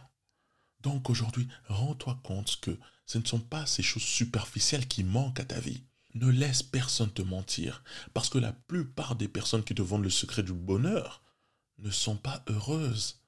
Donc 0.81 1.11
aujourd'hui, 1.11 1.49
rends-toi 1.69 2.19
compte 2.25 2.59
que 2.61 2.77
ce 3.07 3.19
ne 3.19 3.25
sont 3.25 3.41
pas 3.41 3.67
ces 3.67 3.83
choses 3.83 4.03
superficielles 4.03 4.89
qui 4.89 5.05
manquent 5.05 5.41
à 5.41 5.45
ta 5.45 5.61
vie. 5.61 5.85
Ne 6.15 6.29
laisse 6.31 6.63
personne 6.63 7.13
te 7.13 7.23
mentir, 7.23 7.85
parce 8.13 8.29
que 8.29 8.39
la 8.39 8.53
plupart 8.53 9.15
des 9.15 9.29
personnes 9.29 9.63
qui 9.63 9.75
te 9.75 9.83
vendent 9.83 10.03
le 10.03 10.11
secret 10.11 10.43
du 10.43 10.53
bonheur 10.53 11.23
ne 11.79 11.91
sont 11.91 12.17
pas 12.17 12.43
heureuses. 12.49 13.20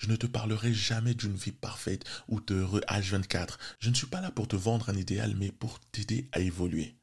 Je 0.00 0.08
ne 0.08 0.16
te 0.16 0.26
parlerai 0.26 0.72
jamais 0.72 1.12
d'une 1.12 1.36
vie 1.36 1.52
parfaite 1.52 2.06
ou 2.26 2.40
de 2.40 2.54
heureux 2.54 2.80
H24. 2.88 3.58
Je 3.80 3.90
ne 3.90 3.94
suis 3.94 4.06
pas 4.06 4.22
là 4.22 4.30
pour 4.30 4.48
te 4.48 4.56
vendre 4.56 4.88
un 4.88 4.96
idéal, 4.96 5.34
mais 5.36 5.52
pour 5.52 5.78
t'aider 5.92 6.26
à 6.32 6.40
évoluer. 6.40 6.96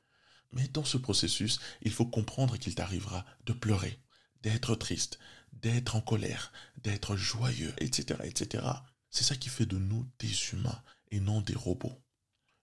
Mais 0.52 0.68
dans 0.70 0.84
ce 0.84 0.98
processus, 0.98 1.60
il 1.84 1.92
faut 1.92 2.08
comprendre 2.08 2.58
qu'il 2.58 2.74
t'arrivera 2.74 3.24
de 3.46 3.54
pleurer, 3.54 4.00
d'être 4.42 4.74
triste, 4.74 5.20
d'être 5.54 5.96
en 5.96 6.02
colère, 6.02 6.52
d'être 6.82 7.16
joyeux, 7.16 7.72
etc., 7.78 8.20
etc. 8.24 8.66
C'est 9.12 9.24
ça 9.24 9.36
qui 9.36 9.50
fait 9.50 9.68
de 9.68 9.78
nous 9.78 10.10
des 10.18 10.34
humains 10.54 10.82
et 11.12 11.20
non 11.20 11.42
des 11.42 11.56
robots. 11.56 12.02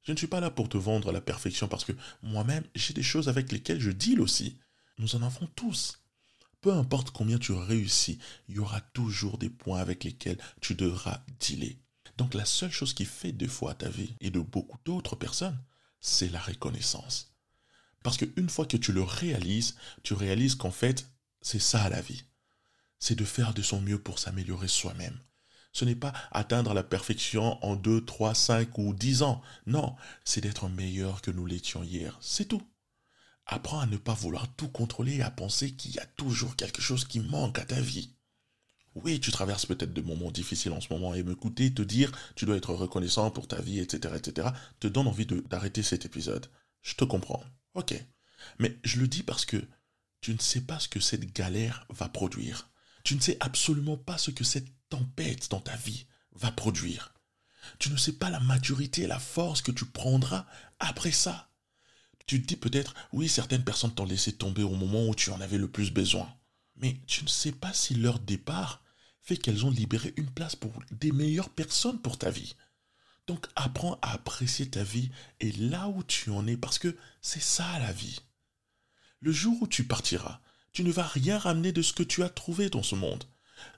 Je 0.02 0.10
ne 0.10 0.16
suis 0.16 0.26
pas 0.26 0.40
là 0.40 0.50
pour 0.50 0.68
te 0.68 0.76
vendre 0.76 1.12
la 1.12 1.20
perfection 1.20 1.68
parce 1.68 1.84
que 1.84 1.92
moi-même, 2.22 2.64
j'ai 2.74 2.92
des 2.92 3.04
choses 3.04 3.28
avec 3.28 3.52
lesquelles 3.52 3.80
je 3.80 3.92
deal 3.92 4.20
aussi. 4.20 4.58
Nous 4.98 5.14
en 5.14 5.22
avons 5.22 5.46
tous. 5.54 6.03
Peu 6.64 6.72
importe 6.72 7.10
combien 7.10 7.38
tu 7.38 7.52
réussis, 7.52 8.18
il 8.48 8.54
y 8.54 8.58
aura 8.58 8.80
toujours 8.80 9.36
des 9.36 9.50
points 9.50 9.80
avec 9.80 10.02
lesquels 10.02 10.38
tu 10.62 10.74
devras 10.74 11.20
dealer. 11.38 11.76
Donc 12.16 12.32
la 12.32 12.46
seule 12.46 12.70
chose 12.70 12.94
qui 12.94 13.04
fait 13.04 13.32
défaut 13.32 13.68
à 13.68 13.74
ta 13.74 13.90
vie 13.90 14.14
et 14.22 14.30
de 14.30 14.40
beaucoup 14.40 14.78
d'autres 14.86 15.14
personnes, 15.14 15.58
c'est 16.00 16.30
la 16.30 16.40
reconnaissance. 16.40 17.34
Parce 18.02 18.16
qu'une 18.16 18.48
fois 18.48 18.64
que 18.64 18.78
tu 18.78 18.92
le 18.92 19.02
réalises, 19.02 19.76
tu 20.02 20.14
réalises 20.14 20.54
qu'en 20.54 20.70
fait, 20.70 21.06
c'est 21.42 21.58
ça 21.58 21.86
la 21.90 22.00
vie. 22.00 22.24
C'est 22.98 23.14
de 23.14 23.26
faire 23.26 23.52
de 23.52 23.60
son 23.60 23.82
mieux 23.82 23.98
pour 23.98 24.18
s'améliorer 24.18 24.68
soi-même. 24.68 25.20
Ce 25.74 25.84
n'est 25.84 25.94
pas 25.94 26.14
atteindre 26.30 26.72
la 26.72 26.82
perfection 26.82 27.62
en 27.62 27.76
2, 27.76 28.06
3, 28.06 28.34
5 28.34 28.78
ou 28.78 28.94
10 28.94 29.20
ans. 29.20 29.42
Non, 29.66 29.96
c'est 30.24 30.40
d'être 30.40 30.70
meilleur 30.70 31.20
que 31.20 31.30
nous 31.30 31.44
l'étions 31.44 31.82
hier. 31.82 32.16
C'est 32.22 32.46
tout. 32.46 32.62
Apprends 33.46 33.80
à 33.80 33.86
ne 33.86 33.96
pas 33.96 34.14
vouloir 34.14 34.48
tout 34.56 34.68
contrôler 34.68 35.16
et 35.16 35.22
à 35.22 35.30
penser 35.30 35.72
qu'il 35.72 35.92
y 35.92 35.98
a 35.98 36.06
toujours 36.06 36.56
quelque 36.56 36.80
chose 36.80 37.04
qui 37.04 37.20
manque 37.20 37.58
à 37.58 37.64
ta 37.64 37.80
vie. 37.80 38.14
Oui, 38.94 39.18
tu 39.20 39.32
traverses 39.32 39.66
peut-être 39.66 39.92
de 39.92 40.00
moments 40.00 40.30
difficiles 40.30 40.72
en 40.72 40.80
ce 40.80 40.92
moment 40.92 41.14
et 41.14 41.22
m'écouter 41.22 41.74
te 41.74 41.82
dire 41.82 42.12
tu 42.36 42.46
dois 42.46 42.56
être 42.56 42.72
reconnaissant 42.72 43.30
pour 43.30 43.48
ta 43.48 43.60
vie, 43.60 43.80
etc., 43.80 44.14
etc., 44.16 44.48
te 44.78 44.86
donne 44.86 45.08
envie 45.08 45.26
d'arrêter 45.26 45.82
cet 45.82 46.04
épisode. 46.04 46.46
Je 46.80 46.94
te 46.94 47.04
comprends. 47.04 47.42
Ok. 47.74 47.94
Mais 48.58 48.78
je 48.84 49.00
le 49.00 49.08
dis 49.08 49.22
parce 49.22 49.44
que 49.44 49.56
tu 50.20 50.32
ne 50.32 50.38
sais 50.38 50.60
pas 50.60 50.78
ce 50.78 50.88
que 50.88 51.00
cette 51.00 51.32
galère 51.34 51.86
va 51.90 52.08
produire. 52.08 52.70
Tu 53.02 53.16
ne 53.16 53.20
sais 53.20 53.36
absolument 53.40 53.96
pas 53.96 54.16
ce 54.16 54.30
que 54.30 54.44
cette 54.44 54.68
tempête 54.88 55.50
dans 55.50 55.60
ta 55.60 55.76
vie 55.76 56.06
va 56.32 56.50
produire. 56.50 57.14
Tu 57.78 57.90
ne 57.90 57.96
sais 57.96 58.12
pas 58.12 58.30
la 58.30 58.40
maturité 58.40 59.02
et 59.02 59.06
la 59.06 59.18
force 59.18 59.60
que 59.60 59.72
tu 59.72 59.84
prendras 59.86 60.46
après 60.78 61.12
ça. 61.12 61.50
Tu 62.26 62.40
te 62.40 62.46
dis 62.46 62.56
peut-être, 62.56 62.94
oui, 63.12 63.28
certaines 63.28 63.64
personnes 63.64 63.94
t'ont 63.94 64.06
laissé 64.06 64.32
tomber 64.32 64.62
au 64.62 64.74
moment 64.74 65.06
où 65.06 65.14
tu 65.14 65.30
en 65.30 65.40
avais 65.40 65.58
le 65.58 65.70
plus 65.70 65.90
besoin. 65.90 66.32
Mais 66.76 66.96
tu 67.06 67.22
ne 67.24 67.28
sais 67.28 67.52
pas 67.52 67.72
si 67.72 67.94
leur 67.94 68.18
départ 68.18 68.82
fait 69.20 69.36
qu'elles 69.36 69.64
ont 69.64 69.70
libéré 69.70 70.12
une 70.16 70.30
place 70.30 70.56
pour 70.56 70.72
des 70.90 71.12
meilleures 71.12 71.50
personnes 71.50 72.00
pour 72.00 72.18
ta 72.18 72.30
vie. 72.30 72.56
Donc 73.26 73.46
apprends 73.56 73.98
à 74.02 74.12
apprécier 74.12 74.68
ta 74.68 74.82
vie 74.82 75.10
et 75.40 75.52
là 75.52 75.88
où 75.88 76.02
tu 76.02 76.30
en 76.30 76.46
es 76.46 76.56
parce 76.56 76.78
que 76.78 76.96
c'est 77.22 77.42
ça 77.42 77.78
la 77.78 77.92
vie. 77.92 78.20
Le 79.20 79.32
jour 79.32 79.56
où 79.62 79.66
tu 79.66 79.84
partiras, 79.84 80.40
tu 80.72 80.84
ne 80.84 80.92
vas 80.92 81.06
rien 81.06 81.38
ramener 81.38 81.72
de 81.72 81.80
ce 81.80 81.94
que 81.94 82.02
tu 82.02 82.22
as 82.22 82.28
trouvé 82.28 82.68
dans 82.68 82.82
ce 82.82 82.94
monde. 82.94 83.24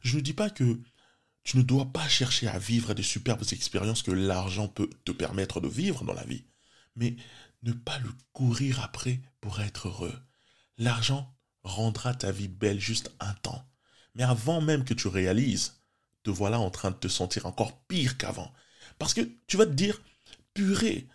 Je 0.03 0.17
ne 0.17 0.23
dis 0.23 0.33
pas 0.33 0.51
que 0.51 0.81
tu 1.45 1.59
ne 1.59 1.63
dois 1.63 1.85
pas 1.87 2.09
chercher 2.09 2.49
à 2.49 2.59
vivre 2.59 2.93
des 2.95 3.05
superbes 3.05 3.45
expériences 3.53 4.03
que 4.03 4.11
l'argent 4.11 4.67
peut 4.67 4.91
te 5.05 5.13
permettre 5.13 5.61
de 5.61 5.69
vivre 5.69 6.05
dans 6.05 6.15
la 6.15 6.25
vie, 6.25 6.45
mais 6.97 7.15
ne 7.67 7.73
pas 7.73 7.99
le 7.99 8.11
courir 8.33 8.81
après 8.83 9.21
pour 9.41 9.61
être 9.61 9.89
heureux. 9.89 10.19
L'argent 10.79 11.35
rendra 11.65 12.15
ta 12.15 12.31
vie 12.31 12.49
belle 12.49 12.81
juste 12.81 13.11
un 13.21 13.35
temps. 13.35 13.67
Mais 14.15 14.23
avant 14.23 14.61
même 14.61 14.85
que 14.85 14.95
tu 14.95 15.09
réalises, 15.09 15.81
te 16.23 16.31
voilà 16.31 16.59
en 16.59 16.71
train 16.71 16.91
de 16.91 16.97
te 16.97 17.09
sentir 17.09 17.45
encore 17.47 17.79
pire 17.83 18.17
qu'avant. 18.17 18.53
Parce 18.99 19.15
que 19.15 19.21
tu 19.47 19.57
vas 19.57 19.67
te 19.67 19.73
dire, 19.73 20.01
purée, 20.55 21.09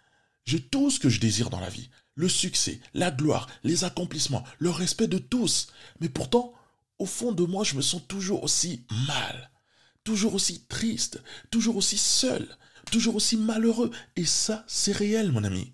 j'ai 0.45 0.61
tout 0.61 0.91
ce 0.91 0.99
que 0.99 1.09
je 1.09 1.19
désire 1.19 1.49
dans 1.49 1.59
la 1.59 1.69
vie. 1.69 1.89
Le 2.15 2.27
succès, 2.27 2.79
la 2.93 3.11
gloire, 3.11 3.47
les 3.63 3.83
accomplissements, 3.85 4.43
le 4.59 4.69
respect 4.69 5.07
de 5.07 5.17
tous. 5.17 5.67
Mais 5.99 6.09
pourtant, 6.09 6.53
au 6.99 7.05
fond 7.05 7.31
de 7.31 7.43
moi, 7.43 7.63
je 7.63 7.75
me 7.75 7.81
sens 7.81 8.05
toujours 8.07 8.43
aussi 8.43 8.85
mal, 9.07 9.51
toujours 10.03 10.35
aussi 10.35 10.65
triste, 10.65 11.23
toujours 11.49 11.77
aussi 11.77 11.97
seul, 11.97 12.47
toujours 12.91 13.15
aussi 13.15 13.37
malheureux. 13.37 13.91
Et 14.15 14.25
ça, 14.25 14.63
c'est 14.67 14.91
réel, 14.91 15.31
mon 15.31 15.43
ami. 15.43 15.73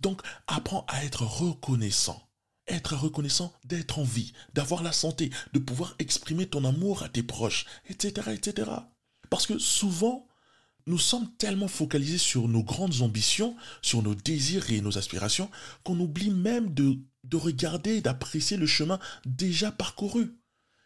Donc, 0.00 0.22
apprends 0.46 0.84
à 0.88 1.04
être 1.04 1.24
reconnaissant 1.24 2.26
être 2.70 2.94
reconnaissant 2.94 3.52
d'être 3.64 3.98
en 3.98 4.04
vie, 4.04 4.32
d'avoir 4.54 4.82
la 4.82 4.92
santé, 4.92 5.30
de 5.52 5.58
pouvoir 5.58 5.94
exprimer 5.98 6.46
ton 6.46 6.64
amour 6.64 7.02
à 7.02 7.08
tes 7.08 7.22
proches, 7.22 7.66
etc., 7.88 8.30
etc. 8.32 8.70
Parce 9.28 9.46
que 9.46 9.58
souvent, 9.58 10.26
nous 10.86 10.98
sommes 10.98 11.30
tellement 11.36 11.68
focalisés 11.68 12.18
sur 12.18 12.48
nos 12.48 12.62
grandes 12.62 13.02
ambitions, 13.02 13.56
sur 13.82 14.02
nos 14.02 14.14
désirs 14.14 14.70
et 14.70 14.80
nos 14.80 14.98
aspirations, 14.98 15.50
qu'on 15.84 15.98
oublie 16.00 16.30
même 16.30 16.72
de, 16.72 16.98
de 17.24 17.36
regarder 17.36 17.96
et 17.96 18.00
d'apprécier 18.00 18.56
le 18.56 18.66
chemin 18.66 18.98
déjà 19.26 19.70
parcouru. 19.70 20.38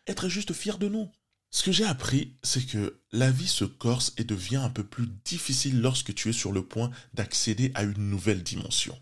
Être 0.07 0.29
juste 0.29 0.53
fier 0.53 0.79
de 0.79 0.89
nous. 0.89 1.11
Ce 1.55 1.63
que 1.63 1.71
j'ai 1.71 1.85
appris, 1.85 2.35
c'est 2.43 2.67
que 2.67 2.99
la 3.13 3.31
vie 3.31 3.47
se 3.47 3.65
corse 3.65 4.13
et 4.17 4.25
devient 4.25 4.57
un 4.57 4.71
peu 4.71 4.83
plus 4.83 5.07
difficile 5.25 5.81
lorsque 5.81 6.13
tu 6.13 6.29
es 6.29 6.33
sur 6.33 6.51
le 6.51 6.67
point 6.67 6.91
d'accéder 7.15 7.71
à 7.77 7.85
une 7.85 8.11
nouvelle 8.11 8.43
dimension. 8.43 9.01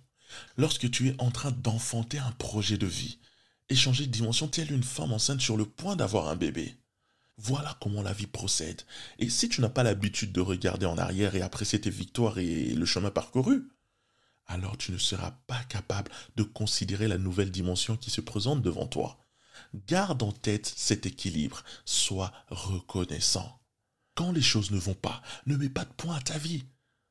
Lorsque 0.58 0.90
tu 0.90 1.08
es 1.08 1.14
en 1.18 1.30
train 1.30 1.50
d'enfanter 1.50 2.18
un 2.18 2.32
projet 2.32 2.76
de 2.76 2.86
vie, 2.86 3.18
échanger 3.70 4.04
de 4.04 4.12
dimension 4.12 4.48
telle 4.48 4.70
une 4.70 4.82
femme 4.82 5.14
enceinte 5.14 5.40
sur 5.40 5.56
le 5.56 5.64
point 5.64 5.96
d'avoir 5.96 6.28
un 6.28 6.36
bébé. 6.36 6.76
Voilà 7.38 7.74
comment 7.80 8.02
la 8.02 8.12
vie 8.12 8.26
procède. 8.26 8.82
Et 9.18 9.30
si 9.30 9.48
tu 9.48 9.62
n'as 9.62 9.70
pas 9.70 9.82
l'habitude 9.82 10.32
de 10.32 10.42
regarder 10.42 10.84
en 10.84 10.98
arrière 10.98 11.34
et 11.34 11.40
apprécier 11.40 11.80
tes 11.80 11.88
victoires 11.88 12.36
et 12.36 12.74
le 12.74 12.84
chemin 12.84 13.10
parcouru, 13.10 13.70
alors 14.44 14.76
tu 14.76 14.92
ne 14.92 14.98
seras 14.98 15.30
pas 15.46 15.64
capable 15.70 16.12
de 16.36 16.42
considérer 16.42 17.08
la 17.08 17.16
nouvelle 17.16 17.50
dimension 17.50 17.96
qui 17.96 18.10
se 18.10 18.20
présente 18.20 18.60
devant 18.60 18.86
toi. 18.86 19.22
Garde 19.86 20.22
en 20.22 20.32
tête 20.32 20.72
cet 20.76 21.06
équilibre, 21.06 21.62
sois 21.84 22.32
reconnaissant. 22.48 23.60
Quand 24.14 24.32
les 24.32 24.42
choses 24.42 24.70
ne 24.70 24.78
vont 24.78 24.94
pas, 24.94 25.22
ne 25.46 25.56
mets 25.56 25.68
pas 25.68 25.84
de 25.84 25.92
point 25.92 26.16
à 26.16 26.20
ta 26.20 26.38
vie. 26.38 26.64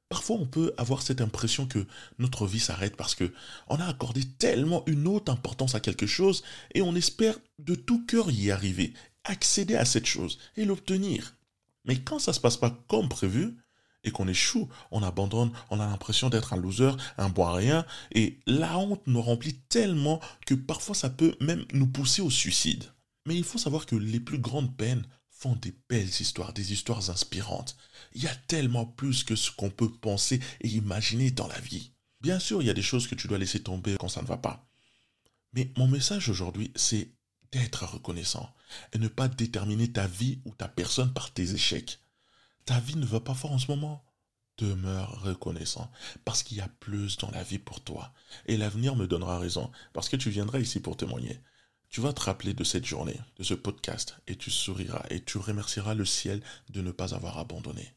Parfois, 0.09 0.35
on 0.35 0.45
peut 0.45 0.73
avoir 0.77 1.01
cette 1.01 1.21
impression 1.21 1.65
que 1.65 1.87
notre 2.19 2.45
vie 2.45 2.59
s'arrête 2.59 2.97
parce 2.97 3.15
que 3.15 3.33
on 3.69 3.77
a 3.77 3.85
accordé 3.85 4.25
tellement 4.25 4.83
une 4.85 5.07
haute 5.07 5.29
importance 5.29 5.73
à 5.73 5.79
quelque 5.79 6.05
chose 6.05 6.43
et 6.73 6.81
on 6.81 6.95
espère 6.95 7.37
de 7.59 7.75
tout 7.75 8.05
cœur 8.05 8.29
y 8.29 8.51
arriver, 8.51 8.93
accéder 9.23 9.75
à 9.75 9.85
cette 9.85 10.05
chose 10.05 10.37
et 10.57 10.65
l'obtenir. 10.65 11.37
Mais 11.85 11.97
quand 12.01 12.19
ça 12.19 12.33
se 12.33 12.41
passe 12.41 12.57
pas 12.57 12.77
comme 12.87 13.07
prévu 13.07 13.55
et 14.03 14.11
qu'on 14.11 14.27
échoue, 14.27 14.69
on 14.91 15.03
abandonne, 15.03 15.51
on 15.69 15.79
a 15.79 15.85
l'impression 15.85 16.29
d'être 16.29 16.53
un 16.53 16.57
loser, 16.57 16.91
un 17.17 17.29
bois 17.29 17.53
rien 17.53 17.85
et 18.13 18.39
la 18.45 18.77
honte 18.77 19.05
nous 19.07 19.21
remplit 19.21 19.55
tellement 19.69 20.19
que 20.45 20.55
parfois 20.55 20.95
ça 20.95 21.09
peut 21.09 21.35
même 21.39 21.65
nous 21.73 21.87
pousser 21.87 22.21
au 22.21 22.29
suicide. 22.29 22.85
Mais 23.25 23.35
il 23.35 23.43
faut 23.43 23.59
savoir 23.59 23.85
que 23.85 23.95
les 23.95 24.19
plus 24.19 24.39
grandes 24.39 24.75
peines 24.75 25.05
font 25.29 25.55
des 25.55 25.73
belles 25.89 26.07
histoires, 26.07 26.53
des 26.53 26.73
histoires 26.73 27.09
inspirantes. 27.09 27.75
Il 28.13 28.23
y 28.23 28.27
a 28.27 28.35
tellement 28.35 28.85
plus 28.85 29.23
que 29.23 29.35
ce 29.35 29.51
qu'on 29.51 29.69
peut 29.69 29.91
penser 29.91 30.39
et 30.61 30.67
imaginer 30.67 31.31
dans 31.31 31.47
la 31.47 31.59
vie. 31.59 31.91
Bien 32.21 32.39
sûr, 32.39 32.61
il 32.61 32.67
y 32.67 32.69
a 32.69 32.75
des 32.75 32.81
choses 32.83 33.07
que 33.07 33.15
tu 33.15 33.27
dois 33.27 33.39
laisser 33.39 33.63
tomber 33.63 33.95
quand 33.99 34.07
ça 34.07 34.21
ne 34.21 34.27
va 34.27 34.37
pas. 34.37 34.67
Mais 35.53 35.71
mon 35.77 35.87
message 35.87 36.29
aujourd'hui, 36.29 36.71
c'est 36.75 37.09
d'être 37.51 37.85
reconnaissant 37.85 38.53
et 38.93 38.99
ne 38.99 39.07
pas 39.07 39.27
déterminer 39.27 39.91
ta 39.91 40.07
vie 40.07 40.39
ou 40.45 40.53
ta 40.53 40.67
personne 40.67 41.11
par 41.11 41.33
tes 41.33 41.53
échecs. 41.53 42.00
Ta 42.65 42.79
vie 42.79 42.95
ne 42.95 43.05
va 43.05 43.19
pas 43.19 43.33
fort 43.33 43.51
en 43.51 43.59
ce 43.59 43.71
moment. 43.71 44.03
Demeure 44.57 45.21
reconnaissant 45.21 45.91
parce 46.23 46.43
qu'il 46.43 46.57
y 46.57 46.61
a 46.61 46.67
plus 46.67 47.17
dans 47.17 47.31
la 47.31 47.43
vie 47.43 47.57
pour 47.57 47.81
toi. 47.81 48.13
Et 48.45 48.57
l'avenir 48.57 48.95
me 48.95 49.07
donnera 49.07 49.39
raison 49.39 49.71
parce 49.93 50.09
que 50.09 50.17
tu 50.17 50.29
viendras 50.29 50.59
ici 50.59 50.79
pour 50.79 50.97
témoigner. 50.97 51.39
Tu 51.89 51.99
vas 51.99 52.13
te 52.13 52.21
rappeler 52.21 52.53
de 52.53 52.63
cette 52.63 52.85
journée, 52.85 53.19
de 53.37 53.43
ce 53.43 53.53
podcast, 53.53 54.15
et 54.27 54.37
tu 54.37 54.49
souriras 54.49 55.03
et 55.09 55.21
tu 55.21 55.37
remercieras 55.37 55.93
le 55.93 56.05
ciel 56.05 56.41
de 56.69 56.81
ne 56.81 56.91
pas 56.91 57.15
avoir 57.15 57.37
abandonné. 57.37 57.93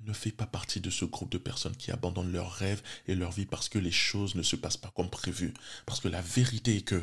Ne 0.00 0.12
fais 0.12 0.32
pas 0.32 0.46
partie 0.46 0.80
de 0.80 0.90
ce 0.90 1.06
groupe 1.06 1.32
de 1.32 1.38
personnes 1.38 1.76
qui 1.76 1.90
abandonnent 1.90 2.32
leurs 2.32 2.52
rêves 2.52 2.82
et 3.06 3.14
leur 3.14 3.32
vie 3.32 3.46
parce 3.46 3.68
que 3.68 3.78
les 3.78 3.90
choses 3.90 4.34
ne 4.34 4.42
se 4.42 4.56
passent 4.56 4.76
pas 4.76 4.92
comme 4.94 5.08
prévu. 5.08 5.54
Parce 5.86 6.00
que 6.00 6.08
la 6.08 6.20
vérité 6.20 6.76
est 6.76 6.82
que 6.82 7.02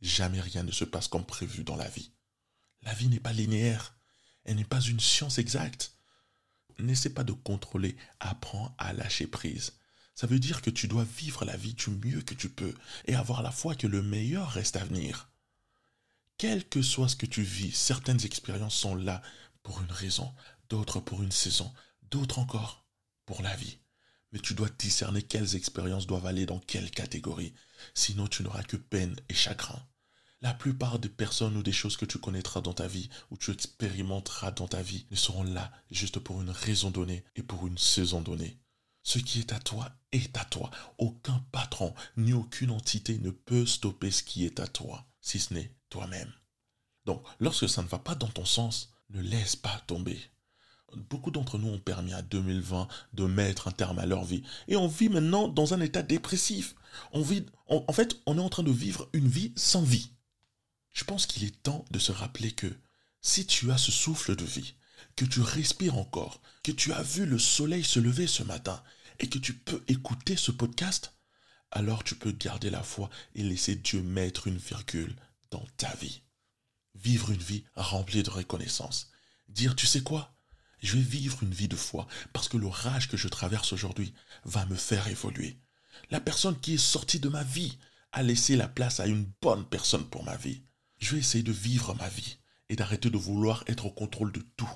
jamais 0.00 0.40
rien 0.40 0.62
ne 0.62 0.72
se 0.72 0.84
passe 0.84 1.08
comme 1.08 1.26
prévu 1.26 1.64
dans 1.64 1.76
la 1.76 1.88
vie. 1.88 2.12
La 2.82 2.94
vie 2.94 3.08
n'est 3.08 3.20
pas 3.20 3.32
linéaire. 3.32 3.94
Elle 4.44 4.56
n'est 4.56 4.64
pas 4.64 4.80
une 4.80 5.00
science 5.00 5.38
exacte. 5.38 5.91
N'essaie 6.78 7.10
pas 7.10 7.24
de 7.24 7.32
contrôler. 7.32 7.96
Apprends 8.20 8.74
à 8.78 8.92
lâcher 8.92 9.26
prise. 9.26 9.72
Ça 10.14 10.26
veut 10.26 10.38
dire 10.38 10.62
que 10.62 10.70
tu 10.70 10.88
dois 10.88 11.04
vivre 11.04 11.44
la 11.44 11.56
vie 11.56 11.74
du 11.74 11.90
mieux 11.90 12.22
que 12.22 12.34
tu 12.34 12.48
peux 12.48 12.74
et 13.06 13.14
avoir 13.14 13.42
la 13.42 13.50
foi 13.50 13.74
que 13.74 13.86
le 13.86 14.02
meilleur 14.02 14.50
reste 14.50 14.76
à 14.76 14.84
venir. 14.84 15.30
Quel 16.36 16.68
que 16.68 16.82
soit 16.82 17.08
ce 17.08 17.16
que 17.16 17.26
tu 17.26 17.42
vis, 17.42 17.72
certaines 17.72 18.24
expériences 18.24 18.74
sont 18.74 18.94
là 18.94 19.22
pour 19.62 19.80
une 19.80 19.92
raison, 19.92 20.34
d'autres 20.68 21.00
pour 21.00 21.22
une 21.22 21.32
saison, 21.32 21.72
d'autres 22.10 22.38
encore 22.38 22.84
pour 23.26 23.42
la 23.42 23.54
vie. 23.56 23.78
Mais 24.32 24.38
tu 24.38 24.54
dois 24.54 24.68
discerner 24.78 25.22
quelles 25.22 25.56
expériences 25.56 26.06
doivent 26.06 26.26
aller 26.26 26.46
dans 26.46 26.58
quelle 26.58 26.90
catégorie, 26.90 27.54
sinon 27.94 28.26
tu 28.26 28.42
n'auras 28.42 28.62
que 28.62 28.76
peine 28.76 29.16
et 29.28 29.34
chagrin. 29.34 29.86
La 30.42 30.52
plupart 30.52 30.98
des 30.98 31.08
personnes 31.08 31.56
ou 31.56 31.62
des 31.62 31.70
choses 31.70 31.96
que 31.96 32.04
tu 32.04 32.18
connaîtras 32.18 32.60
dans 32.60 32.74
ta 32.74 32.88
vie 32.88 33.08
ou 33.30 33.36
tu 33.36 33.52
expérimenteras 33.52 34.50
dans 34.50 34.66
ta 34.66 34.82
vie 34.82 35.06
ne 35.12 35.16
seront 35.16 35.44
là 35.44 35.70
juste 35.92 36.18
pour 36.18 36.42
une 36.42 36.50
raison 36.50 36.90
donnée 36.90 37.24
et 37.36 37.44
pour 37.44 37.64
une 37.68 37.78
saison 37.78 38.20
donnée. 38.20 38.58
Ce 39.04 39.20
qui 39.20 39.38
est 39.38 39.52
à 39.52 39.60
toi 39.60 39.88
est 40.10 40.36
à 40.36 40.44
toi. 40.44 40.72
Aucun 40.98 41.44
patron 41.52 41.94
ni 42.16 42.32
aucune 42.32 42.72
entité 42.72 43.18
ne 43.18 43.30
peut 43.30 43.66
stopper 43.66 44.10
ce 44.10 44.24
qui 44.24 44.44
est 44.44 44.58
à 44.58 44.66
toi, 44.66 45.06
si 45.20 45.38
ce 45.38 45.54
n'est 45.54 45.76
toi-même. 45.90 46.32
Donc, 47.04 47.22
lorsque 47.38 47.68
ça 47.68 47.82
ne 47.82 47.88
va 47.88 48.00
pas 48.00 48.16
dans 48.16 48.28
ton 48.28 48.44
sens, 48.44 48.90
ne 49.10 49.22
laisse 49.22 49.54
pas 49.54 49.80
tomber. 49.86 50.18
Beaucoup 51.08 51.30
d'entre 51.30 51.56
nous 51.56 51.68
ont 51.68 51.78
permis 51.78 52.14
à 52.14 52.22
2020 52.22 52.88
de 53.12 53.26
mettre 53.26 53.68
un 53.68 53.72
terme 53.72 54.00
à 54.00 54.06
leur 54.06 54.24
vie. 54.24 54.42
Et 54.66 54.76
on 54.76 54.88
vit 54.88 55.08
maintenant 55.08 55.46
dans 55.46 55.72
un 55.72 55.80
état 55.80 56.02
dépressif. 56.02 56.74
En 57.12 57.22
fait, 57.92 58.16
on 58.26 58.38
est 58.38 58.40
en 58.40 58.48
train 58.48 58.62
de 58.64 58.72
vivre 58.72 59.08
une 59.12 59.28
vie 59.28 59.52
sans 59.56 59.82
vie. 59.82 60.10
Je 60.92 61.04
pense 61.04 61.26
qu'il 61.26 61.44
est 61.44 61.62
temps 61.62 61.84
de 61.90 61.98
se 61.98 62.12
rappeler 62.12 62.52
que 62.52 62.72
si 63.20 63.46
tu 63.46 63.70
as 63.70 63.78
ce 63.78 63.92
souffle 63.92 64.36
de 64.36 64.44
vie, 64.44 64.74
que 65.16 65.24
tu 65.24 65.40
respires 65.40 65.96
encore, 65.96 66.40
que 66.62 66.72
tu 66.72 66.92
as 66.92 67.02
vu 67.02 67.26
le 67.26 67.38
soleil 67.38 67.84
se 67.84 68.00
lever 68.00 68.26
ce 68.26 68.42
matin 68.42 68.82
et 69.18 69.28
que 69.28 69.38
tu 69.38 69.54
peux 69.54 69.82
écouter 69.88 70.36
ce 70.36 70.50
podcast, 70.50 71.14
alors 71.70 72.04
tu 72.04 72.14
peux 72.14 72.32
garder 72.32 72.70
la 72.70 72.82
foi 72.82 73.08
et 73.34 73.42
laisser 73.42 73.76
Dieu 73.76 74.02
mettre 74.02 74.46
une 74.46 74.58
virgule 74.58 75.16
dans 75.50 75.64
ta 75.76 75.94
vie. 75.96 76.22
Vivre 76.94 77.30
une 77.30 77.42
vie 77.42 77.64
remplie 77.74 78.22
de 78.22 78.30
reconnaissance. 78.30 79.10
Dire, 79.48 79.74
tu 79.74 79.86
sais 79.86 80.02
quoi? 80.02 80.34
Je 80.82 80.96
vais 80.96 81.02
vivre 81.02 81.42
une 81.42 81.54
vie 81.54 81.68
de 81.68 81.76
foi 81.76 82.06
parce 82.32 82.48
que 82.48 82.56
l'orage 82.56 83.08
que 83.08 83.16
je 83.16 83.28
traverse 83.28 83.72
aujourd'hui 83.72 84.12
va 84.44 84.66
me 84.66 84.76
faire 84.76 85.06
évoluer. 85.08 85.58
La 86.10 86.20
personne 86.20 86.58
qui 86.58 86.74
est 86.74 86.78
sortie 86.78 87.20
de 87.20 87.28
ma 87.28 87.44
vie 87.44 87.78
à 88.10 88.22
laisser 88.22 88.56
la 88.56 88.68
place 88.68 89.00
à 89.00 89.06
une 89.06 89.30
bonne 89.40 89.64
personne 89.64 90.08
pour 90.08 90.24
ma 90.24 90.36
vie. 90.36 90.62
Je 91.02 91.16
vais 91.16 91.18
essayer 91.18 91.42
de 91.42 91.50
vivre 91.50 91.94
ma 91.94 92.08
vie 92.08 92.38
et 92.68 92.76
d'arrêter 92.76 93.10
de 93.10 93.18
vouloir 93.18 93.64
être 93.66 93.86
au 93.86 93.90
contrôle 93.90 94.30
de 94.30 94.40
tout. 94.56 94.70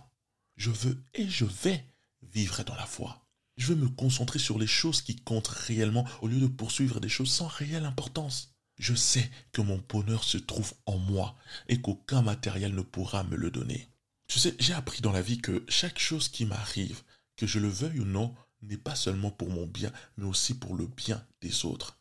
Je 0.57 0.73
veux 0.73 1.01
et 1.15 1.29
je 1.29 1.45
vais 1.45 1.85
vivre 2.21 2.65
dans 2.65 2.75
la 2.75 2.85
foi. 2.85 3.25
Je 3.57 3.69
veux 3.69 3.77
me 3.77 3.89
concentrer 3.89 4.41
sur 4.41 4.59
les 4.59 4.67
choses 4.67 5.03
qui 5.03 5.15
comptent 5.15 5.47
réellement 5.47 6.05
au 6.23 6.27
lieu 6.27 6.41
de 6.41 6.49
poursuivre 6.49 6.99
des 6.99 7.09
choses 7.09 7.31
sans 7.31 7.47
réelle 7.47 7.85
importance. 7.85 8.57
Je 8.77 8.93
sais 8.93 9.31
que 9.53 9.61
mon 9.61 9.81
bonheur 9.89 10.25
se 10.25 10.37
trouve 10.37 10.75
en 10.87 10.99
moi 10.99 11.37
et 11.69 11.81
qu'aucun 11.81 12.23
matériel 12.23 12.75
ne 12.75 12.83
pourra 12.83 13.23
me 13.23 13.37
le 13.37 13.53
donner. 13.53 13.89
Tu 14.27 14.41
sais, 14.41 14.57
j'ai 14.59 14.75
appris 14.75 15.03
dans 15.03 15.13
la 15.13 15.23
vie 15.23 15.39
que 15.39 15.65
chaque 15.69 16.01
chose 16.01 16.29
qui 16.29 16.45
m'arrive, 16.45 17.03
que 17.37 17.47
je 17.47 17.61
le 17.61 17.69
veuille 17.69 18.01
ou 18.01 18.05
non, 18.05 18.35
n'est 18.63 18.77
pas 18.77 18.97
seulement 18.97 19.31
pour 19.31 19.51
mon 19.51 19.69
bien, 19.69 19.93
mais 20.17 20.27
aussi 20.27 20.55
pour 20.55 20.75
le 20.75 20.89
bien 20.89 21.25
des 21.41 21.65
autres. 21.65 22.01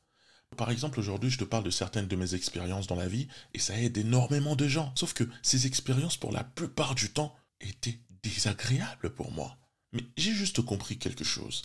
Par 0.57 0.71
exemple, 0.71 0.99
aujourd'hui, 0.99 1.29
je 1.29 1.37
te 1.37 1.43
parle 1.43 1.63
de 1.63 1.69
certaines 1.69 2.07
de 2.07 2.15
mes 2.15 2.33
expériences 2.33 2.87
dans 2.87 2.95
la 2.95 3.07
vie 3.07 3.27
et 3.53 3.59
ça 3.59 3.79
aide 3.79 3.97
énormément 3.97 4.55
de 4.55 4.67
gens. 4.67 4.93
Sauf 4.95 5.13
que 5.13 5.25
ces 5.41 5.67
expériences, 5.67 6.17
pour 6.17 6.31
la 6.31 6.43
plupart 6.43 6.95
du 6.95 7.09
temps, 7.09 7.35
étaient 7.59 7.99
désagréables 8.23 9.13
pour 9.13 9.31
moi. 9.31 9.57
Mais 9.91 10.03
j'ai 10.17 10.33
juste 10.33 10.61
compris 10.61 10.97
quelque 10.97 11.23
chose. 11.23 11.63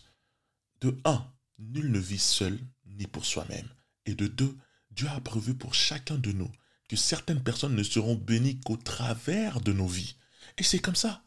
De 0.81 0.99
un, 1.05 1.25
nul 1.59 1.91
ne 1.91 1.99
vit 1.99 2.19
seul 2.19 2.59
ni 2.87 3.07
pour 3.07 3.25
soi-même. 3.25 3.69
Et 4.07 4.15
de 4.15 4.27
deux, 4.27 4.57
Dieu 4.91 5.09
a 5.09 5.21
prévu 5.21 5.55
pour 5.55 5.75
chacun 5.75 6.19
de 6.19 6.33
nous 6.33 6.51
que 6.89 6.97
certaines 6.97 7.43
personnes 7.43 7.77
ne 7.77 7.83
seront 7.85 8.17
bénies 8.17 8.59
qu'au 8.61 8.77
travers 8.77 9.61
de 9.61 9.73
nos 9.73 9.87
vies. 9.87 10.17
Et 10.59 10.65
c'est 10.65 10.81
comme 10.81 10.97
ça. 10.97 11.23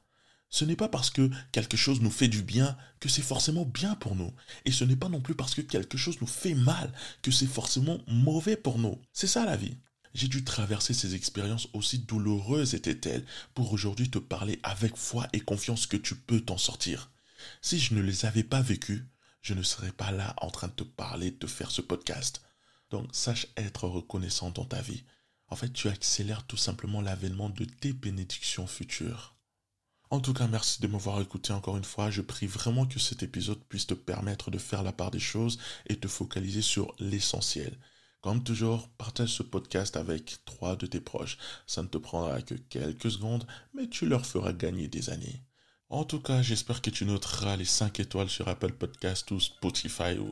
Ce 0.54 0.66
n'est 0.66 0.76
pas 0.76 0.88
parce 0.88 1.10
que 1.10 1.32
quelque 1.52 1.78
chose 1.78 2.00
nous 2.02 2.12
fait 2.12 2.28
du 2.28 2.44
bien 2.44 2.78
que 3.00 3.10
c'est 3.10 3.24
forcément 3.24 3.66
bien 3.66 3.96
pour 3.96 4.16
nous. 4.16 4.32
Et 4.66 4.72
ce 4.72 4.84
n'est 4.84 4.96
pas 4.96 5.10
non 5.10 5.20
plus 5.20 5.34
parce 5.34 5.56
que 5.56 5.62
quelque 5.62 5.98
chose 5.98 6.22
nous 6.22 6.28
fait 6.28 6.54
mal 6.54 6.94
que 7.24 7.32
c'est 7.32 7.48
forcément 7.48 7.98
mauvais 8.06 8.56
pour 8.56 8.78
nous. 8.78 9.02
C'est 9.14 9.26
ça 9.26 9.46
la 9.46 9.58
vie. 9.58 9.78
J'ai 10.14 10.28
dû 10.28 10.44
traverser 10.44 10.94
ces 10.94 11.16
expériences 11.16 11.70
aussi 11.74 11.98
douloureuses 11.98 12.76
étaient-elles 12.76 13.26
pour 13.56 13.74
aujourd'hui 13.74 14.12
te 14.12 14.20
parler 14.20 14.60
avec 14.62 14.96
foi 14.96 15.28
et 15.34 15.40
confiance 15.40 15.88
que 15.88 15.98
tu 15.98 16.14
peux 16.14 16.42
t'en 16.42 16.60
sortir. 16.60 17.10
Si 17.64 17.80
je 17.80 17.96
ne 17.96 18.02
les 18.02 18.28
avais 18.28 18.44
pas 18.44 18.62
vécues, 18.62 19.08
je 19.42 19.56
ne 19.56 19.64
serais 19.64 19.92
pas 19.92 20.12
là 20.12 20.36
en 20.38 20.52
train 20.52 20.68
de 20.68 20.74
te 20.74 20.84
parler, 20.84 21.32
de 21.32 21.48
faire 21.48 21.72
ce 21.72 21.82
podcast. 21.82 22.44
Donc 22.92 23.08
sache 23.12 23.48
être 23.58 23.88
reconnaissant 23.88 24.52
dans 24.52 24.66
ta 24.66 24.84
vie. 24.84 25.04
En 25.48 25.56
fait, 25.56 25.74
tu 25.74 25.88
accélères 25.88 26.46
tout 26.46 26.58
simplement 26.58 27.02
l'avènement 27.02 27.50
de 27.50 27.66
tes 27.66 27.92
bénédictions 27.92 28.68
futures. 28.68 29.34
En 30.14 30.20
tout 30.20 30.34
cas, 30.36 30.46
merci 30.46 30.80
de 30.80 30.86
m'avoir 30.86 31.20
écouté 31.22 31.54
encore 31.54 31.76
une 31.76 31.84
fois. 31.84 32.12
Je 32.12 32.22
prie 32.22 32.46
vraiment 32.46 32.86
que 32.86 33.00
cet 33.00 33.24
épisode 33.24 33.64
puisse 33.68 33.88
te 33.88 33.96
permettre 33.96 34.52
de 34.52 34.60
faire 34.60 34.84
la 34.84 34.92
part 34.92 35.10
des 35.10 35.18
choses 35.18 35.58
et 35.88 35.96
te 35.96 36.08
focaliser 36.08 36.62
sur 36.62 36.94
l'essentiel. 37.00 37.80
Comme 38.22 38.44
toujours, 38.44 38.90
partage 38.90 39.30
ce 39.30 39.42
podcast 39.42 39.98
avec 39.98 40.46
trois 40.46 40.76
de 40.76 40.86
tes 40.86 41.02
proches. 41.02 41.40
Ça 41.66 41.82
ne 41.82 41.88
te 41.88 41.98
prendra 41.98 42.44
que 42.44 42.54
quelques 42.54 43.10
secondes, 43.10 43.48
mais 43.74 43.90
tu 43.90 44.06
leur 44.06 44.24
feras 44.24 44.54
gagner 44.54 44.88
des 44.88 45.10
années. 45.10 45.42
En 45.90 46.04
tout 46.04 46.20
cas, 46.20 46.44
j'espère 46.44 46.84
que 46.84 46.92
tu 46.92 47.06
noteras 47.06 47.56
les 47.56 47.66
5 47.66 48.00
étoiles 48.00 48.30
sur 48.30 48.48
Apple 48.48 48.74
Podcast 48.74 49.32
ou 49.32 49.40
Spotify 49.40 50.20
ou 50.20 50.30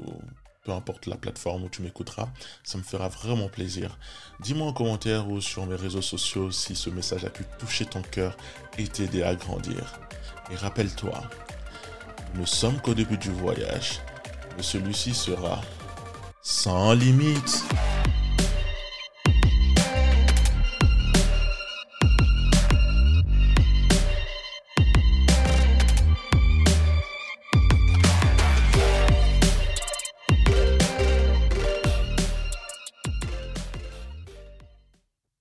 peu 0.63 0.72
importe 0.72 1.08
la 1.08 1.15
plateforme 1.15 1.63
où 1.63 1.70
tu 1.70 1.82
m'écouteras, 1.82 2.30
ça 2.63 2.77
me 2.77 2.84
fera 2.84 3.08
vraiment 3.08 3.50
plaisir. 3.50 3.98
Dis-moi 4.39 4.68
en 4.68 4.74
commentaire 4.74 5.30
ou 5.30 5.41
sur 5.41 5.65
mes 5.65 5.75
réseaux 5.75 6.01
sociaux 6.01 6.51
si 6.51 6.75
ce 6.75 6.89
message 6.89 7.25
a 7.25 7.30
pu 7.30 7.44
toucher 7.60 7.86
ton 7.86 8.01
cœur 8.01 8.38
et 8.77 8.88
t'aider 8.88 9.24
à 9.24 9.36
grandir. 9.36 10.00
Et 10.51 10.56
rappelle-toi, 10.56 11.22
nous 12.36 12.41
ne 12.41 12.46
sommes 12.46 12.80
qu'au 12.80 12.94
début 12.94 13.18
du 13.18 13.32
voyage, 13.32 14.00
mais 14.56 14.63
celui-ci 14.63 15.13
sera 15.13 15.62
sans 16.41 16.94
limite. 16.94 17.63